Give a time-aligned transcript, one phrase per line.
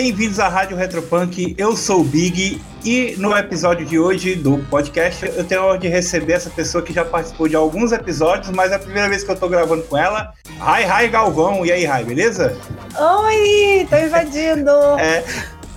[0.00, 1.56] Bem-vindos à Rádio Retropunk.
[1.58, 5.78] Eu sou o Big e no episódio de hoje do podcast eu tenho a honra
[5.78, 9.24] de receber essa pessoa que já participou de alguns episódios, mas é a primeira vez
[9.24, 10.32] que eu tô gravando com ela.
[10.60, 11.66] Rai, Rai Galvão.
[11.66, 12.56] E aí, Rai, beleza?
[12.96, 14.70] Oi, tô invadindo.
[15.00, 15.24] É,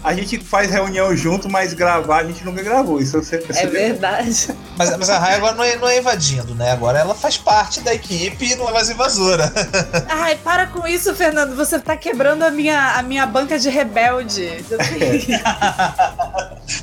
[0.04, 3.00] a gente faz reunião junto, mas gravar a gente nunca gravou.
[3.00, 3.82] Isso você percebeu?
[3.82, 4.48] É verdade.
[4.78, 6.72] Mas, mas a Rai agora não é, não é invadindo, né?
[6.72, 9.52] Agora ela faz parte da equipe e não é mais invasora.
[10.10, 11.56] Ai, para com isso, Fernando.
[11.56, 14.66] Você tá quebrando a minha, a minha banca de rebelde.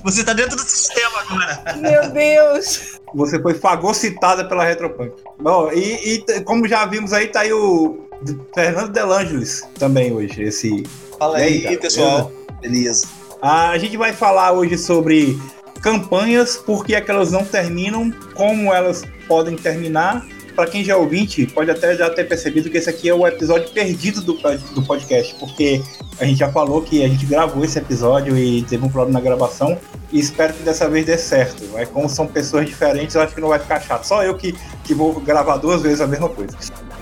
[0.05, 1.77] você tá dentro do sistema agora.
[1.77, 3.01] Meu Deus.
[3.15, 5.13] Você foi fagocitada pela Retropunk.
[5.41, 8.07] Bom, e, e como já vimos aí, tá aí o
[8.55, 10.43] Fernando Delangelis também hoje.
[10.43, 10.85] Esse...
[11.19, 12.31] Fala aí, aí pessoal.
[12.61, 13.18] Beleza.
[13.41, 15.41] A gente vai falar hoje sobre
[15.81, 20.27] campanhas, por que é que elas não terminam, como elas podem terminar.
[20.57, 23.25] Para quem já é ouvinte, pode até já ter percebido que esse aqui é o
[23.25, 24.33] episódio perdido do,
[24.75, 25.81] do podcast, porque
[26.19, 29.25] a gente já falou que a gente gravou esse episódio e teve um problema na
[29.25, 29.79] gravação,
[30.11, 31.63] e espero que dessa vez dê certo.
[31.73, 34.03] Mas como são pessoas diferentes, eu acho que não vai ficar chato.
[34.03, 34.53] Só eu que,
[34.83, 36.57] que vou gravar duas vezes a mesma coisa.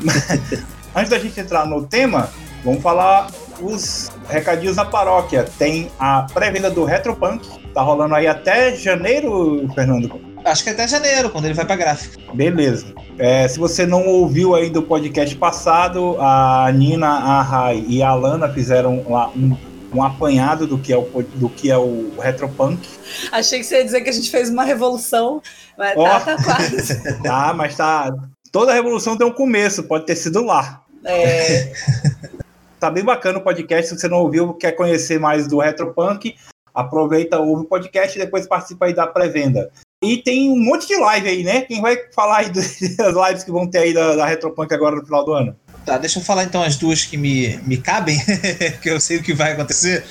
[0.94, 2.28] Antes da gente entrar no tema,
[2.62, 5.46] vamos falar os recadinhos da paróquia.
[5.58, 10.20] Tem a pré-venda do Retropunk, tá rolando aí até janeiro, Fernando?
[10.44, 12.18] Acho que até janeiro, quando ele vai pra gráfica.
[12.32, 12.94] Beleza.
[13.18, 18.10] É, se você não ouviu aí do podcast passado, a Nina, a Rai e a
[18.10, 19.56] Alana fizeram lá um,
[19.92, 21.02] um apanhado do que, é o,
[21.34, 22.86] do que é o Retropunk.
[23.32, 25.42] Achei que você ia dizer que a gente fez uma revolução,
[25.76, 26.04] mas oh.
[26.04, 27.02] tá, tá quase.
[27.22, 28.14] tá, mas tá.
[28.52, 30.82] Toda revolução tem um começo, pode ter sido lá.
[31.04, 31.72] É.
[32.78, 33.88] Tá bem bacana o podcast.
[33.88, 36.36] Se você não ouviu, quer conhecer mais do Retropunk,
[36.74, 39.70] aproveita, ouve o podcast e depois participa aí da pré-venda.
[40.02, 41.62] E tem um monte de live aí, né?
[41.62, 45.04] Quem vai falar aí das lives que vão ter aí da, da Retropunk agora no
[45.04, 45.56] final do ano?
[45.86, 48.18] Tá, deixa eu falar então as duas que me, me cabem,
[48.82, 50.04] que eu sei o que vai acontecer.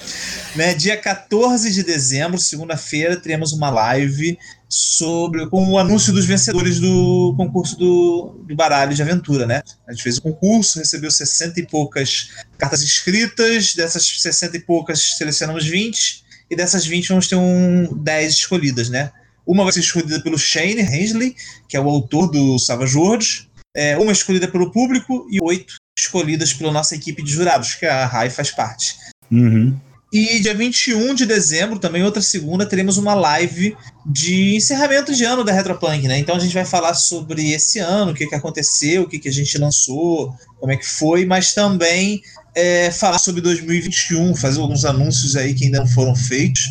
[0.55, 0.73] Né?
[0.73, 7.33] Dia 14 de dezembro, segunda-feira, teremos uma live sobre com o anúncio dos vencedores do
[7.37, 9.61] concurso do, do baralho de aventura, né?
[9.87, 15.17] A gente fez o concurso, recebeu 60 e poucas cartas inscritas, dessas 60 e poucas
[15.17, 19.11] selecionamos 20, e dessas 20 vamos ter um 10 escolhidas, né?
[19.45, 21.35] Uma vai ser escolhida pelo Shane Hensley,
[21.69, 26.53] que é o autor do Savage Worlds, é, uma escolhida pelo público e oito escolhidas
[26.53, 28.95] pela nossa equipe de jurados, que a RAI faz parte.
[29.31, 29.79] Uhum.
[30.17, 35.43] E dia 21 de dezembro, também outra segunda, teremos uma live de encerramento de ano
[35.43, 36.17] da Retropunk, né?
[36.17, 39.27] Então a gente vai falar sobre esse ano, o que, que aconteceu, o que, que
[39.27, 42.21] a gente lançou, como é que foi, mas também
[42.55, 46.61] é, falar sobre 2021, fazer alguns anúncios aí que ainda não foram feitos.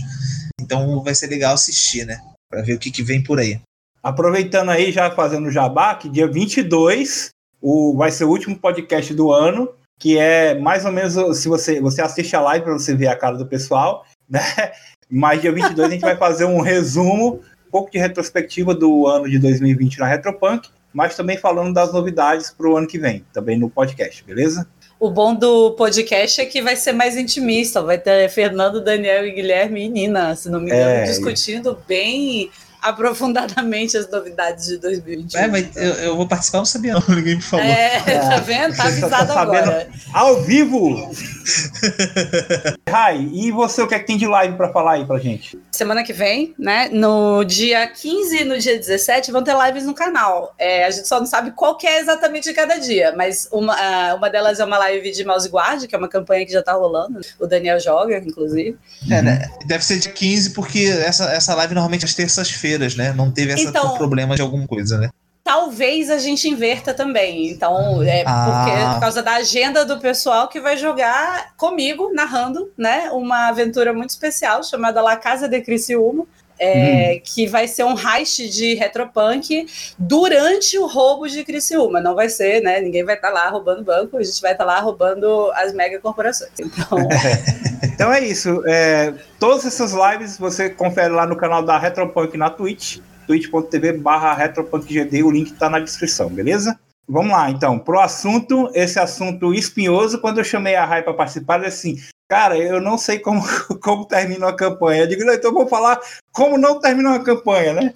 [0.58, 2.18] Então vai ser legal assistir, né?
[2.50, 3.60] Para ver o que, que vem por aí.
[4.02, 7.28] Aproveitando aí, já fazendo o jabá, que dia 22
[7.60, 9.68] o, vai ser o último podcast do ano,
[9.98, 13.16] que é mais ou menos, se você, você assiste a live para você ver a
[13.16, 14.40] cara do pessoal, né?
[15.10, 19.28] Mas dia 22 a gente vai fazer um resumo, um pouco de retrospectiva do ano
[19.28, 23.58] de 2020 na Retropunk, mas também falando das novidades para o ano que vem, também
[23.58, 24.66] no podcast, beleza?
[24.98, 29.32] O bom do podcast é que vai ser mais intimista, vai ter Fernando, Daniel e
[29.32, 32.50] Guilherme e Nina, se não me engano, é, discutindo bem
[32.84, 35.40] aprofundadamente as novidades de 2021.
[35.40, 37.64] É, mas eu, eu vou participar, não sabia não, ninguém me falou.
[37.64, 38.76] É, tá vendo?
[38.76, 39.88] Tá avisado tá agora.
[40.12, 41.10] Ao vivo!
[42.86, 45.58] Rai, e você, o que é que tem de live para falar aí pra gente?
[45.74, 49.94] Semana que vem, né, no dia 15 e no dia 17 vão ter lives no
[49.94, 50.54] canal.
[50.58, 53.74] É, a gente só não sabe qual que é exatamente de cada dia, mas uma,
[53.74, 56.62] ah, uma delas é uma live de Mouse Guard, que é uma campanha que já
[56.62, 57.20] tá rolando.
[57.38, 58.76] O Daniel joga, inclusive.
[59.10, 59.50] É, né?
[59.66, 63.12] Deve ser de 15, porque essa, essa live normalmente é às terças-feiras né?
[63.12, 65.10] Não teve esse então, problema de alguma coisa, né?
[65.44, 67.50] Talvez a gente inverta também.
[67.50, 68.64] Então, é ah.
[68.64, 73.10] porque por causa da agenda do pessoal que vai jogar comigo, narrando, né?
[73.12, 76.26] Uma aventura muito especial chamada La Casa de Criciúma.
[76.56, 77.20] É, hum.
[77.24, 79.66] que vai ser um heist de retropunk
[79.98, 82.00] durante o roubo de Criciúma.
[82.00, 82.80] Não vai ser, né?
[82.80, 85.74] Ninguém vai estar tá lá roubando banco, a gente vai estar tá lá roubando as
[85.74, 86.52] mega corporações.
[86.58, 86.98] Então,
[87.82, 88.62] então é isso.
[88.68, 94.34] É, todas essas lives você confere lá no canal da Retropunk na Twitch, twitch.tv barra
[94.34, 96.78] retropunkgd, o link está na descrição, beleza?
[97.06, 101.58] Vamos lá, então, pro assunto, esse assunto espinhoso, quando eu chamei a Rai para participar,
[101.58, 101.98] ele assim,
[102.28, 103.42] cara, eu não sei como,
[103.82, 105.02] como termina uma campanha.
[105.02, 106.00] Eu digo, então eu vou falar
[106.32, 107.94] como não termina uma campanha, né?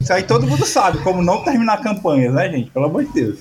[0.00, 2.70] Isso aí todo mundo sabe, como não terminar campanhas, né, gente?
[2.70, 3.40] Pelo amor de Deus.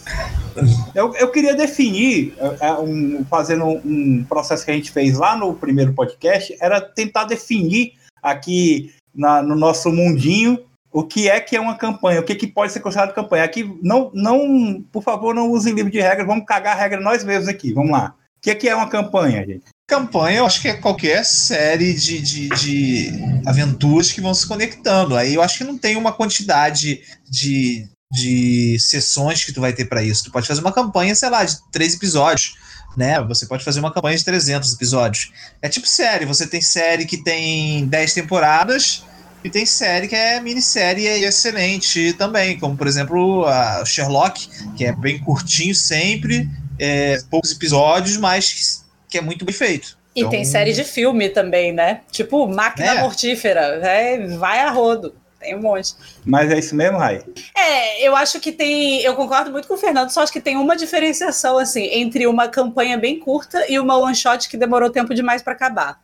[0.94, 5.36] Eu, eu queria definir, é, é, um, fazendo um processo que a gente fez lá
[5.36, 10.60] no primeiro podcast, era tentar definir aqui na, no nosso mundinho
[10.92, 13.44] o que é que é uma campanha, o que, que pode ser considerado campanha.
[13.44, 17.22] Aqui, não, não, por favor, não usem livro de regras, vamos cagar a regra nós
[17.22, 18.16] mesmos aqui, vamos lá
[18.46, 19.64] que, que é uma campanha, gente?
[19.88, 23.12] Campanha, eu acho que é qualquer série de, de, de,
[23.46, 25.16] aventuras que vão se conectando.
[25.16, 29.86] Aí eu acho que não tem uma quantidade de, de sessões que tu vai ter
[29.86, 30.26] para isso.
[30.26, 32.56] Tu pode fazer uma campanha, sei lá, de três episódios,
[32.96, 33.22] né?
[33.22, 35.32] Você pode fazer uma campanha de 300 episódios.
[35.62, 36.26] É tipo série.
[36.26, 39.04] Você tem série que tem 10 temporadas
[39.44, 44.48] e tem série que é minissérie e é excelente também, como por exemplo a Sherlock,
[44.76, 46.50] que é bem curtinho sempre,
[46.80, 49.98] é, poucos episódios, mas que é muito bem feito.
[50.16, 52.02] E então, tem série de filme também, né?
[52.10, 53.02] Tipo, Máquina é.
[53.02, 55.14] Mortífera, é, vai a rodo.
[55.46, 55.94] Tem um monte.
[56.26, 57.24] Mas é isso mesmo, Rai?
[57.56, 59.02] É, eu acho que tem.
[59.02, 62.48] Eu concordo muito com o Fernando, só acho que tem uma diferenciação, assim, entre uma
[62.48, 66.00] campanha bem curta e uma one shot que demorou tempo demais para acabar.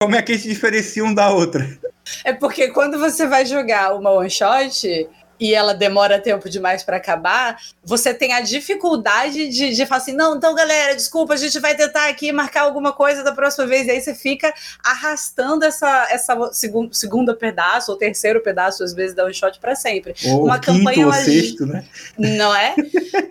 [0.00, 1.66] Como é que a gente diferencia um da outra?
[2.24, 5.08] É porque quando você vai jogar uma one shot,
[5.42, 10.12] e ela demora tempo demais para acabar, você tem a dificuldade de, de falar assim:
[10.12, 13.88] não, então galera, desculpa, a gente vai tentar aqui marcar alguma coisa da próxima vez.
[13.88, 14.54] E aí você fica
[14.84, 19.74] arrastando essa, essa segundo, segunda pedaço ou terceiro pedaço, às vezes, da one shot para
[19.74, 20.14] sempre.
[20.26, 21.08] Ou Uma campanha.
[21.08, 21.84] Ou sexto, né?
[22.16, 22.76] Não é?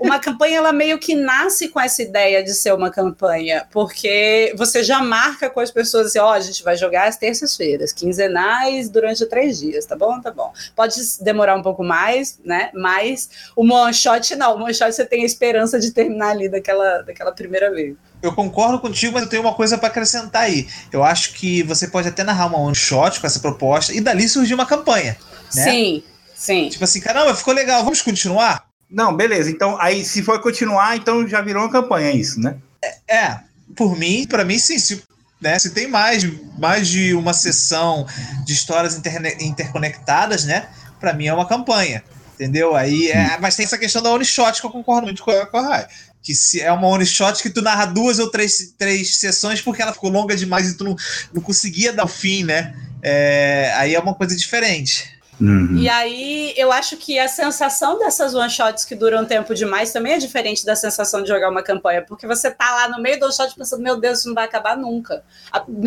[0.01, 4.83] Uma campanha, ela meio que nasce com essa ideia de ser uma campanha, porque você
[4.83, 8.89] já marca com as pessoas assim: ó, oh, a gente vai jogar às terças-feiras, quinzenais
[8.89, 10.19] durante três dias, tá bom?
[10.19, 10.51] Tá bom.
[10.75, 12.71] Pode demorar um pouco mais mais, né?
[12.73, 16.49] Mas o one shot não, o one shot você tem a esperança de terminar ali
[16.49, 17.95] daquela, daquela primeira vez.
[18.21, 20.67] Eu concordo contigo, mas eu tenho uma coisa para acrescentar aí.
[20.91, 24.27] Eu acho que você pode até narrar uma one shot com essa proposta e dali
[24.27, 25.17] surgir uma campanha.
[25.55, 25.63] Né?
[25.63, 26.03] Sim,
[26.35, 26.69] sim.
[26.69, 28.65] Tipo assim, caramba, ficou legal, vamos continuar?
[28.89, 29.49] Não, beleza.
[29.49, 32.57] Então, aí, se for continuar, então já virou uma campanha, é isso, né?
[32.83, 33.39] É, é
[33.75, 34.77] por mim, para mim, sim.
[34.77, 35.01] Se,
[35.41, 36.23] né, se tem mais,
[36.59, 38.05] mais de uma sessão
[38.45, 38.99] de histórias
[39.39, 40.67] interconectadas, né?
[41.01, 42.03] Para mim é uma campanha.
[42.35, 42.75] Entendeu?
[42.75, 45.45] Aí é, mas tem essa questão da one shot que eu concordo muito com a,
[45.45, 45.87] com a Rai.
[46.23, 49.81] Que se é uma one shot que tu narra duas ou três, três sessões porque
[49.81, 50.95] ela ficou longa demais e tu não,
[51.33, 52.73] não conseguia dar o fim, né?
[53.01, 55.20] É, aí é uma coisa diferente.
[55.41, 55.75] Uhum.
[55.75, 60.17] E aí, eu acho que a sensação dessas one-shots que duram tempo demais também é
[60.19, 63.55] diferente da sensação de jogar uma campanha, porque você tá lá no meio do one-shot
[63.55, 65.23] pensando, meu Deus, isso não vai acabar nunca.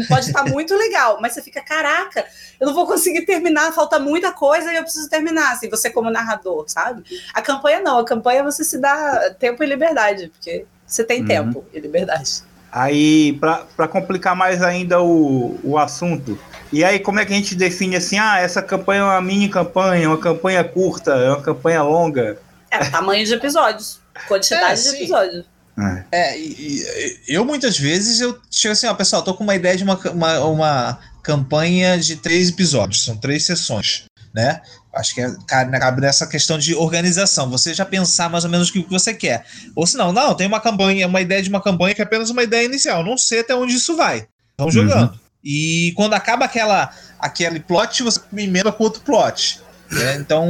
[0.09, 2.27] Pode estar muito legal, mas você fica, caraca,
[2.59, 6.11] eu não vou conseguir terminar, falta muita coisa e eu preciso terminar, assim, você como
[6.11, 7.05] narrador, sabe?
[7.33, 11.27] A campanha não, a campanha você se dá tempo e liberdade, porque você tem uhum.
[11.29, 12.43] tempo e liberdade.
[12.75, 16.37] Aí, para complicar mais ainda o, o assunto,
[16.73, 19.49] e aí como é que a gente define assim, ah, essa campanha é uma mini
[19.49, 22.37] campanha, uma campanha curta, é uma campanha longa?
[22.69, 25.47] É, tamanho de episódios, quantidade é, de episódios.
[25.79, 29.55] É, é e, e, eu muitas vezes eu chego assim, ó, pessoal, tô com uma
[29.55, 34.61] ideia de uma, uma, uma campanha de três episódios, são três sessões, né?
[34.95, 37.51] Acho que é, cabe nessa questão de organização.
[37.51, 39.45] Você já pensar mais ou menos o que você quer.
[39.75, 42.31] Ou se não, não, tem uma campanha, uma ideia de uma campanha que é apenas
[42.31, 43.05] uma ideia inicial.
[43.05, 44.27] Não sei até onde isso vai.
[44.59, 44.83] Vamos uhum.
[44.83, 45.21] jogando.
[45.45, 49.61] E quando acaba aquela, aquele plot, você emenda com outro plot.
[49.91, 50.17] Né?
[50.17, 50.47] Então,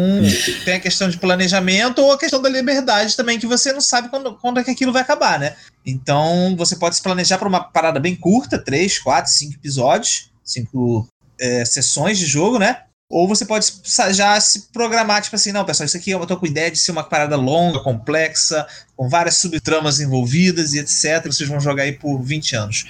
[0.64, 4.08] tem a questão de planejamento ou a questão da liberdade também, que você não sabe
[4.08, 5.54] quando, quando é que aquilo vai acabar, né?
[5.84, 11.06] Então, você pode se planejar para uma parada bem curta, três, quatro, cinco episódios, cinco
[11.38, 12.82] é, sessões de jogo, né?
[13.14, 13.72] Ou você pode
[14.10, 16.90] já se programar, tipo assim, não, pessoal, isso aqui eu tô com ideia de ser
[16.90, 18.66] uma parada longa, complexa,
[18.96, 21.24] com várias subtramas envolvidas e etc.
[21.24, 22.84] Vocês vão jogar aí por 20 anos.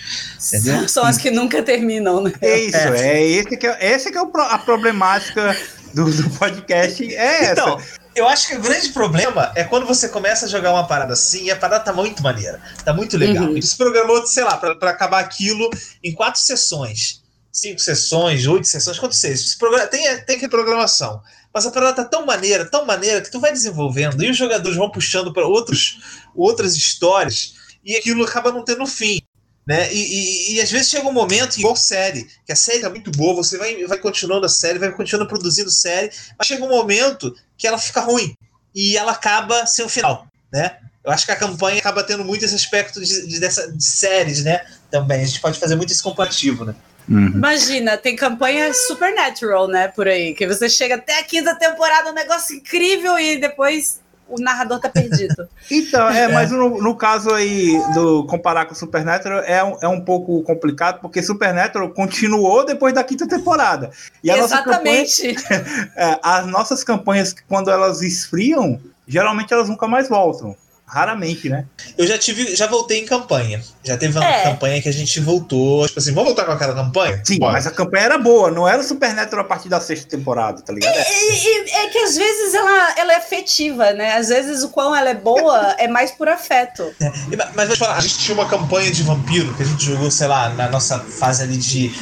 [0.49, 0.89] Entendeu?
[0.89, 2.33] São as que nunca terminam, né?
[2.41, 5.55] É isso, é, é esse que é, esse que é a problemática
[5.93, 7.15] do, do podcast.
[7.15, 7.87] É então, essa.
[8.17, 11.45] Eu acho que o grande problema é quando você começa a jogar uma parada assim
[11.45, 13.45] e a parada tá muito maneira, tá muito legal.
[13.45, 13.59] Uhum.
[13.59, 15.69] E se programou, sei lá, para acabar aquilo
[16.03, 17.23] em quatro sessões
[17.55, 19.45] cinco sessões, oito sessões, quanto seja.
[19.89, 21.23] Tem, tem reprogramação.
[21.53, 24.77] Mas a parada tá tão maneira, tão maneira, que tu vai desenvolvendo e os jogadores
[24.77, 29.23] vão puxando para outras histórias e aquilo acaba não tendo fim.
[29.65, 29.91] Né?
[29.95, 33.11] E, e, e, às vezes chega um momento, igual série, que a série tá muito
[33.13, 37.35] boa, você vai, vai continuando a série, vai continuando produzindo série, mas chega um momento
[37.57, 38.37] que ela fica ruim
[38.75, 40.77] e ela acaba sem o final, né?
[41.03, 44.43] Eu acho que a campanha acaba tendo muito esse aspecto de, de, dessa, de séries,
[44.43, 44.67] né?
[44.91, 45.23] Também.
[45.23, 46.75] A gente pode fazer muito esse comparativo, né?
[47.09, 47.33] Uhum.
[47.35, 52.15] Imagina, tem campanha Supernatural, né, por aí, que você chega até a quinta temporada, um
[52.15, 55.49] negócio incrível e depois o narrador tá perdido.
[55.71, 60.01] então, é, mas no, no, caso aí do comparar com Supernatural é um, é um
[60.01, 63.91] pouco complicado, porque Supernatural continuou depois da quinta temporada.
[64.23, 65.35] E Exatamente.
[65.35, 70.57] Campanha, é, as nossas campanhas, quando elas esfriam, geralmente elas nunca mais voltam.
[70.87, 71.65] Raramente, né?
[71.97, 73.63] Eu já tive, já voltei em campanha.
[73.83, 74.45] Já teve uma é.
[74.45, 77.21] campanha que a gente voltou, tipo assim, vamos voltar com aquela campanha?
[77.25, 77.53] Sim, Bora.
[77.53, 80.73] mas a campanha era boa, não era o Supernatural a partir da sexta temporada, tá
[80.73, 80.95] ligado?
[80.95, 84.17] É, é, é, que às vezes ela, ela é afetiva, né?
[84.17, 86.95] Às vezes o quão ela é boa é mais por afeto.
[87.01, 87.11] É,
[87.55, 90.11] mas vou te falar, a gente tinha uma campanha de vampiro que a gente jogou,
[90.11, 91.93] sei lá, na nossa fase ali de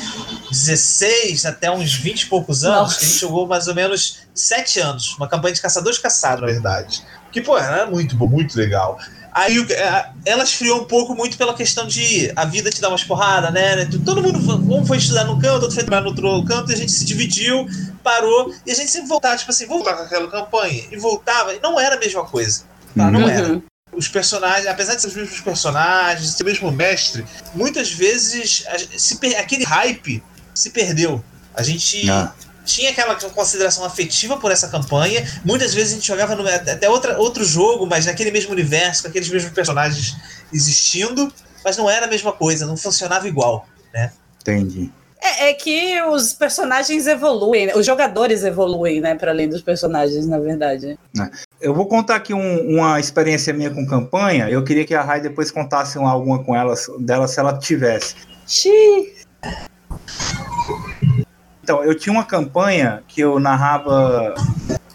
[0.50, 2.98] 16 até uns 20 e poucos anos, Nossa.
[2.98, 5.16] que a gente jogou mais ou menos 7 anos.
[5.16, 7.02] Uma campanha de caçadores caçados, na verdade.
[7.32, 8.98] Que, pô, era muito bom, muito legal.
[9.32, 13.02] Aí é, ela esfriou um pouco muito pela questão de a vida te dá umas
[13.02, 13.88] porradas, né?
[14.04, 14.38] Todo mundo
[14.70, 17.04] um foi estudar num canto, outro foi trabalhar no outro canto, e a gente se
[17.04, 17.66] dividiu,
[18.04, 20.84] parou, e a gente sempre voltava, tipo assim, voltar com aquela campanha.
[20.90, 22.64] E voltava, e não era a mesma coisa.
[22.94, 23.10] Tá?
[23.10, 23.28] Não uhum.
[23.28, 23.62] era.
[23.94, 27.24] Os personagens, apesar de ser os mesmos personagens, ser o mesmo mestre,
[27.54, 28.64] muitas vezes
[28.96, 30.22] se, aquele hype
[30.54, 31.24] se perdeu.
[31.54, 32.08] A gente.
[32.10, 32.32] Ah
[32.64, 35.26] tinha aquela consideração afetiva por essa campanha.
[35.44, 39.08] Muitas vezes a gente jogava no, até outra, outro jogo, mas naquele mesmo universo, com
[39.08, 40.16] aqueles mesmos personagens
[40.52, 41.32] existindo,
[41.64, 44.12] mas não era a mesma coisa, não funcionava igual, né?
[44.40, 44.90] Entendi.
[45.22, 50.40] É, é que os personagens evoluem, os jogadores evoluem, né, para além dos personagens, na
[50.40, 50.98] verdade.
[51.16, 51.30] É.
[51.60, 54.50] Eu vou contar aqui um, uma experiência minha com campanha.
[54.50, 58.16] Eu queria que a Rai depois contasse alguma com ela, dela se ela tivesse.
[58.48, 59.14] Xiii.
[61.62, 64.34] Então, eu tinha uma campanha que eu narrava,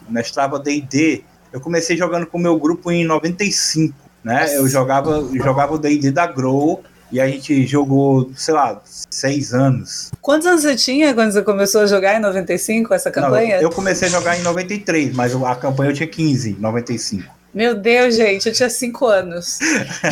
[0.09, 1.23] mestrava D&D.
[1.51, 3.93] Eu comecei jogando com o meu grupo em 95,
[4.23, 4.55] né?
[4.55, 10.11] Eu jogava, jogava o D&D da Grow e a gente jogou, sei lá, seis anos.
[10.21, 13.55] Quantos anos você tinha quando você começou a jogar em 95, essa campanha?
[13.55, 17.36] Não, eu comecei a jogar em 93, mas a campanha eu tinha 15, 95.
[17.53, 19.59] Meu Deus, gente, eu tinha cinco anos.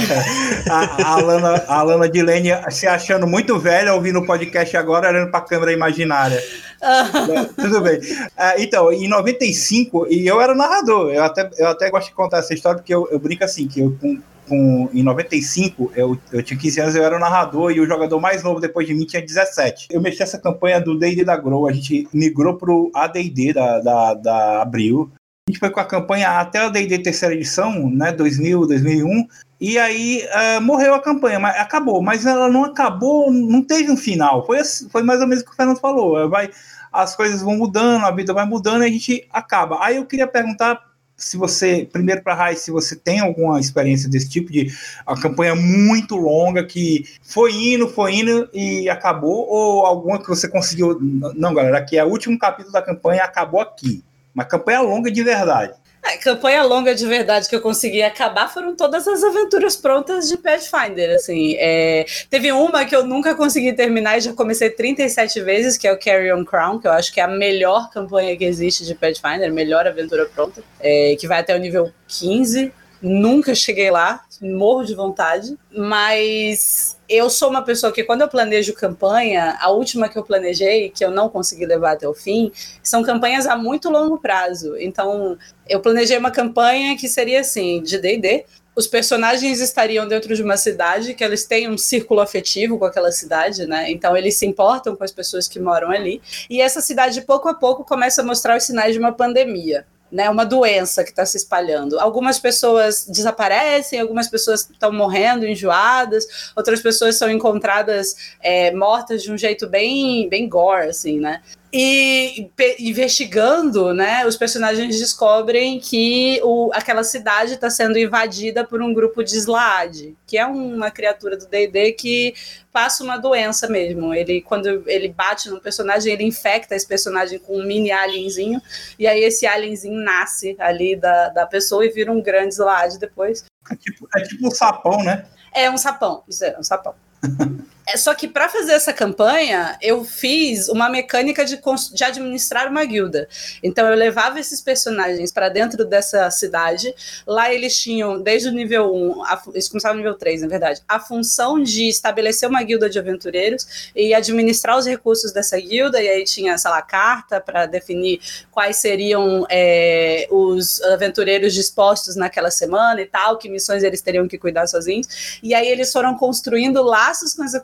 [0.70, 5.44] a, a, Alana, a se achando muito velha, ouvindo o podcast agora, olhando para a
[5.44, 6.42] câmera imaginária.
[7.56, 8.00] Tudo bem.
[8.00, 12.39] Uh, então, em 95, e eu era narrador, eu até, eu até gosto de contar
[12.39, 16.44] essa história, porque eu, eu brinco assim, que eu com, com, em 95, eu, eu
[16.44, 19.06] tinha 15 anos, eu era o narrador e o jogador mais novo depois de mim
[19.06, 19.88] tinha 17.
[19.92, 24.13] Eu mexi essa campanha do D&D da Grow, a gente migrou pro AD&D da, da,
[24.13, 25.12] da Abril,
[25.48, 29.28] a gente foi com a campanha até a D&D terceira edição, né, 2000, 2001,
[29.62, 33.96] e aí uh, morreu a campanha, mas acabou, mas ela não acabou, não teve um
[33.96, 34.58] final, foi,
[34.90, 36.50] foi mais ou menos o que o Fernando falou, vai,
[36.92, 39.86] as coisas vão mudando, a vida vai mudando e a gente acaba.
[39.86, 40.82] Aí eu queria perguntar
[41.16, 44.74] se você, primeiro para a Rai, se você tem alguma experiência desse tipo de
[45.06, 50.48] a campanha muito longa que foi indo, foi indo e acabou, ou alguma que você
[50.48, 50.98] conseguiu,
[51.36, 54.04] não galera, aqui é o último capítulo da campanha, acabou aqui.
[54.36, 55.74] Uma campanha longa de verdade.
[56.04, 60.38] A campanha longa de verdade que eu consegui acabar foram todas as aventuras prontas de
[60.38, 61.15] Pathfinder.
[61.15, 62.06] Assim, é...
[62.30, 65.98] teve uma que eu nunca consegui terminar e já comecei 37 vezes, que é o
[65.98, 69.51] Carry on Crown, que eu acho que é a melhor campanha que existe de Pathfinder,
[69.51, 71.15] melhor aventura pronta, é...
[71.18, 72.72] que vai até o nível 15.
[73.08, 78.74] Nunca cheguei lá, morro de vontade, mas eu sou uma pessoa que, quando eu planejo
[78.74, 83.04] campanha, a última que eu planejei, que eu não consegui levar até o fim, são
[83.04, 84.76] campanhas a muito longo prazo.
[84.80, 85.38] Então,
[85.70, 88.44] eu planejei uma campanha que seria assim, de DD.
[88.76, 93.12] Os personagens estariam dentro de uma cidade que eles têm um círculo afetivo com aquela
[93.12, 93.92] cidade, né?
[93.92, 96.24] Então eles se importam com as pessoas que moram ali.
[96.50, 99.86] E essa cidade, pouco a pouco, começa a mostrar os sinais de uma pandemia
[100.16, 102.00] né, uma doença que está se espalhando.
[102.00, 109.30] Algumas pessoas desaparecem, algumas pessoas estão morrendo, enjoadas, outras pessoas são encontradas é, mortas de
[109.30, 111.42] um jeito bem, bem gore, assim, né?
[111.74, 118.94] E investigando, né, os personagens descobrem que o, aquela cidade está sendo invadida por um
[118.94, 122.34] grupo de Slaad, que é uma criatura do D&D que
[122.72, 124.14] passa uma doença mesmo.
[124.14, 128.62] Ele, quando ele bate no personagem, ele infecta esse personagem com um mini alienzinho,
[128.98, 133.44] e aí esse alienzinho nasce ali da, da pessoa e vira um grande Slaad depois.
[133.70, 135.26] É tipo, é tipo um sapão, né?
[135.54, 136.96] É um sapão, isso é um sapão.
[137.88, 141.60] É, só que para fazer essa campanha, eu fiz uma mecânica de,
[141.94, 143.27] de administrar uma guilda.
[143.62, 146.94] Então eu levava esses personagens para dentro dessa cidade.
[147.27, 150.82] Lá eles tinham, desde o nível 1, a, eles começavam no nível 3, na verdade,
[150.88, 156.01] a função de estabelecer uma guilda de aventureiros e administrar os recursos dessa guilda.
[156.01, 162.50] E aí tinha, sei lá, carta para definir quais seriam é, os aventureiros dispostos naquela
[162.50, 165.39] semana e tal, que missões eles teriam que cuidar sozinhos.
[165.44, 167.63] E aí eles foram construindo laços com essa.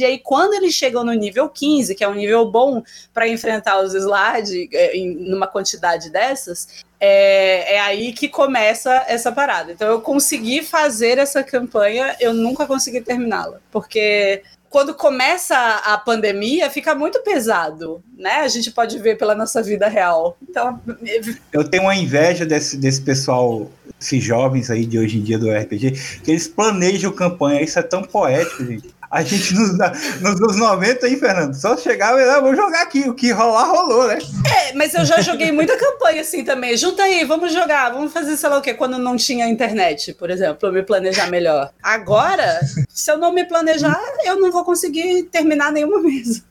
[0.00, 2.82] E aí, quando eles chegam no nível 15, que é um nível bom
[3.12, 9.30] para enfrentar os Slade é, em numa quantidade dessas, é, é, aí que começa essa
[9.32, 9.72] parada.
[9.72, 16.68] Então, eu consegui fazer essa campanha, eu nunca consegui terminá-la, porque quando começa a pandemia,
[16.68, 18.40] fica muito pesado, né?
[18.40, 20.36] A gente pode ver pela nossa vida real.
[20.42, 20.78] Então,
[21.52, 25.50] eu tenho uma inveja desse, desse pessoal, esses jovens aí de hoje em dia do
[25.50, 27.62] RPG, que eles planejam campanha.
[27.62, 28.94] Isso é tão poético, gente.
[29.16, 33.08] A gente nos, nos anos 90 aí, Fernando, só chegava e ah, jogar aqui.
[33.08, 34.18] O que rolar, rolou, né?
[34.46, 36.76] É, mas eu já joguei muita campanha assim também.
[36.76, 40.28] Junta aí, vamos jogar, vamos fazer sei lá o quê, quando não tinha internet, por
[40.28, 41.72] exemplo, eu me planejar melhor.
[41.82, 46.42] Agora, se eu não me planejar, eu não vou conseguir terminar nenhuma mesa.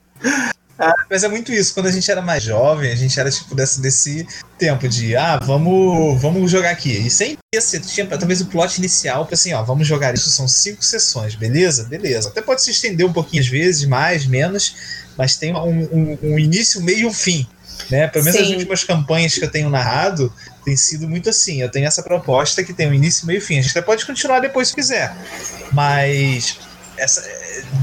[1.10, 1.74] Mas é muito isso.
[1.74, 4.28] Quando a gente era mais jovem, a gente era tipo desse, desse
[4.58, 6.92] tempo de ah, vamos, vamos jogar aqui.
[6.92, 10.84] E sem esse, tinha talvez o plot inicial, assim, ó, vamos jogar isso, são cinco
[10.84, 11.86] sessões, beleza?
[11.86, 12.30] Beleza.
[12.30, 14.76] Até pode se estender um pouquinho às vezes, mais, menos,
[15.18, 17.48] mas tem um, um, um início, meio e um fim.
[17.90, 18.08] Né?
[18.08, 18.46] Pelo menos Sim.
[18.46, 21.62] as últimas campanhas que eu tenho narrado tem sido muito assim.
[21.62, 23.60] Eu tenho essa proposta que tem um início, meio e fim.
[23.60, 25.16] A gente até pode continuar depois se quiser.
[25.72, 26.58] Mas
[26.98, 27.24] essa,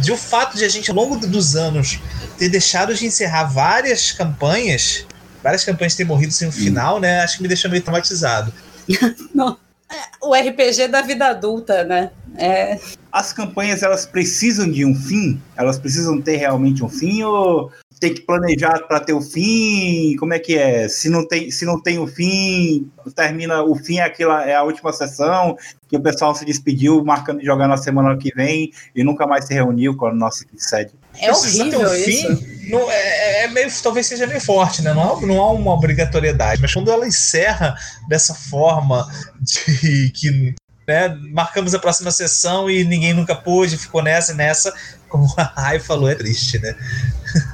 [0.00, 2.00] de o fato de a gente, ao longo dos anos,
[2.38, 5.06] ter deixado de encerrar várias campanhas,
[5.42, 7.20] várias campanhas ter morrido sem um final, né?
[7.20, 8.52] Acho que me deixou meio traumatizado.
[9.34, 9.56] Não.
[9.90, 12.10] É, o RPG da vida adulta, né?
[12.36, 12.78] É...
[13.10, 15.40] As campanhas elas precisam de um fim?
[15.54, 17.70] Elas precisam ter realmente um fim ou
[18.02, 20.16] tem que planejar para ter o fim?
[20.16, 20.88] Como é que é?
[20.88, 24.64] Se não tem, se não tem o fim, termina o fim é aquela é a
[24.64, 25.56] última sessão
[25.86, 29.44] que o pessoal se despediu, marcando de jogar na semana que vem e nunca mais
[29.44, 30.94] se reuniu com a nossa sede.
[31.16, 32.36] É horrível ter um isso.
[32.36, 34.92] Fim, não, é, é, é, meio, talvez seja meio forte, né?
[34.92, 37.76] Não há, não há uma obrigatoriedade, mas quando ela encerra
[38.08, 39.06] dessa forma
[39.40, 40.54] de que
[40.86, 44.74] né, marcamos a próxima sessão e ninguém nunca pôde, ficou nessa e nessa,
[45.08, 46.74] como a Rai falou, é triste, né?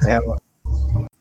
[0.07, 0.19] É,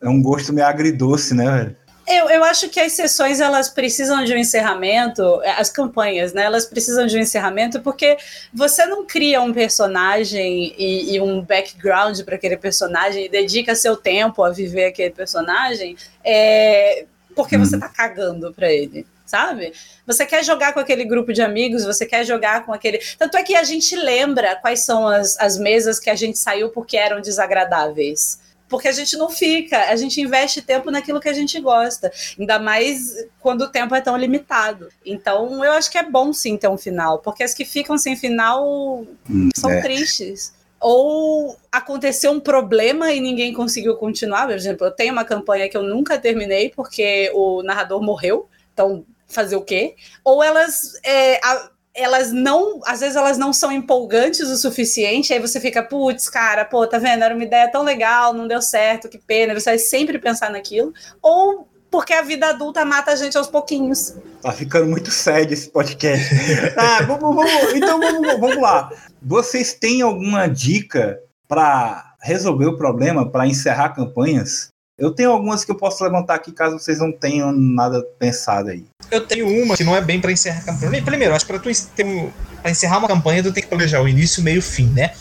[0.02, 1.76] é um gosto meio agridoce, né, velho?
[2.10, 6.44] Eu, eu acho que as sessões elas precisam de um encerramento, as campanhas, né?
[6.44, 8.16] Elas precisam de um encerramento porque
[8.52, 13.94] você não cria um personagem e, e um background para aquele personagem e dedica seu
[13.94, 17.04] tempo a viver aquele personagem é,
[17.36, 17.60] porque hum.
[17.60, 19.72] você tá cagando para ele sabe?
[20.06, 22.98] Você quer jogar com aquele grupo de amigos, você quer jogar com aquele.
[23.18, 26.70] Tanto é que a gente lembra quais são as, as mesas que a gente saiu
[26.70, 28.40] porque eram desagradáveis.
[28.68, 32.12] Porque a gente não fica, a gente investe tempo naquilo que a gente gosta.
[32.38, 34.88] Ainda mais quando o tempo é tão limitado.
[35.04, 38.14] Então, eu acho que é bom sim ter um final, porque as que ficam sem
[38.14, 39.80] final hum, são é.
[39.80, 44.46] tristes ou aconteceu um problema e ninguém conseguiu continuar.
[44.46, 48.48] Por exemplo, eu tenho uma campanha que eu nunca terminei porque o narrador morreu.
[48.72, 49.94] Então, fazer o quê?
[50.24, 50.94] Ou elas.
[51.04, 55.82] É, a, elas não, às vezes elas não são empolgantes o suficiente, aí você fica,
[55.82, 57.24] putz, cara, pô, tá vendo?
[57.24, 60.92] Era uma ideia tão legal, não deu certo, que pena, você vai sempre pensar naquilo.
[61.20, 64.14] Ou porque a vida adulta mata a gente aos pouquinhos.
[64.42, 66.28] Tá ficando muito sério esse podcast.
[66.76, 68.90] ah, vamos, vamos, então vamos, vamos lá.
[69.20, 74.68] Vocês têm alguma dica para resolver o problema, para encerrar campanhas?
[74.98, 78.84] Eu tenho algumas que eu posso levantar aqui caso vocês não tenham nada pensado aí.
[79.10, 81.02] Eu tenho uma que não é bem para encerrar a campanha.
[81.02, 84.08] Primeiro, acho que para tu ter para encerrar uma campanha, tu tem que planejar o
[84.08, 85.12] início, o meio e o fim, né?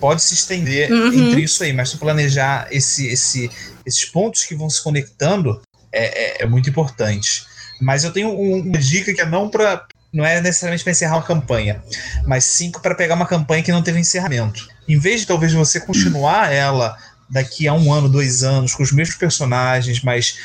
[0.00, 1.28] Pode se estender uhum.
[1.28, 3.48] entre isso aí, mas tu planejar esse, esse,
[3.86, 5.62] esses pontos que vão se conectando
[5.92, 7.44] é, é, é muito importante.
[7.80, 11.22] Mas eu tenho uma dica que é não para não é necessariamente para encerrar uma
[11.22, 11.80] campanha,
[12.26, 14.68] mas sim para pegar uma campanha que não teve encerramento.
[14.88, 16.96] Em vez de talvez você continuar ela
[17.30, 20.38] daqui a um ano, dois anos, com os mesmos personagens, mas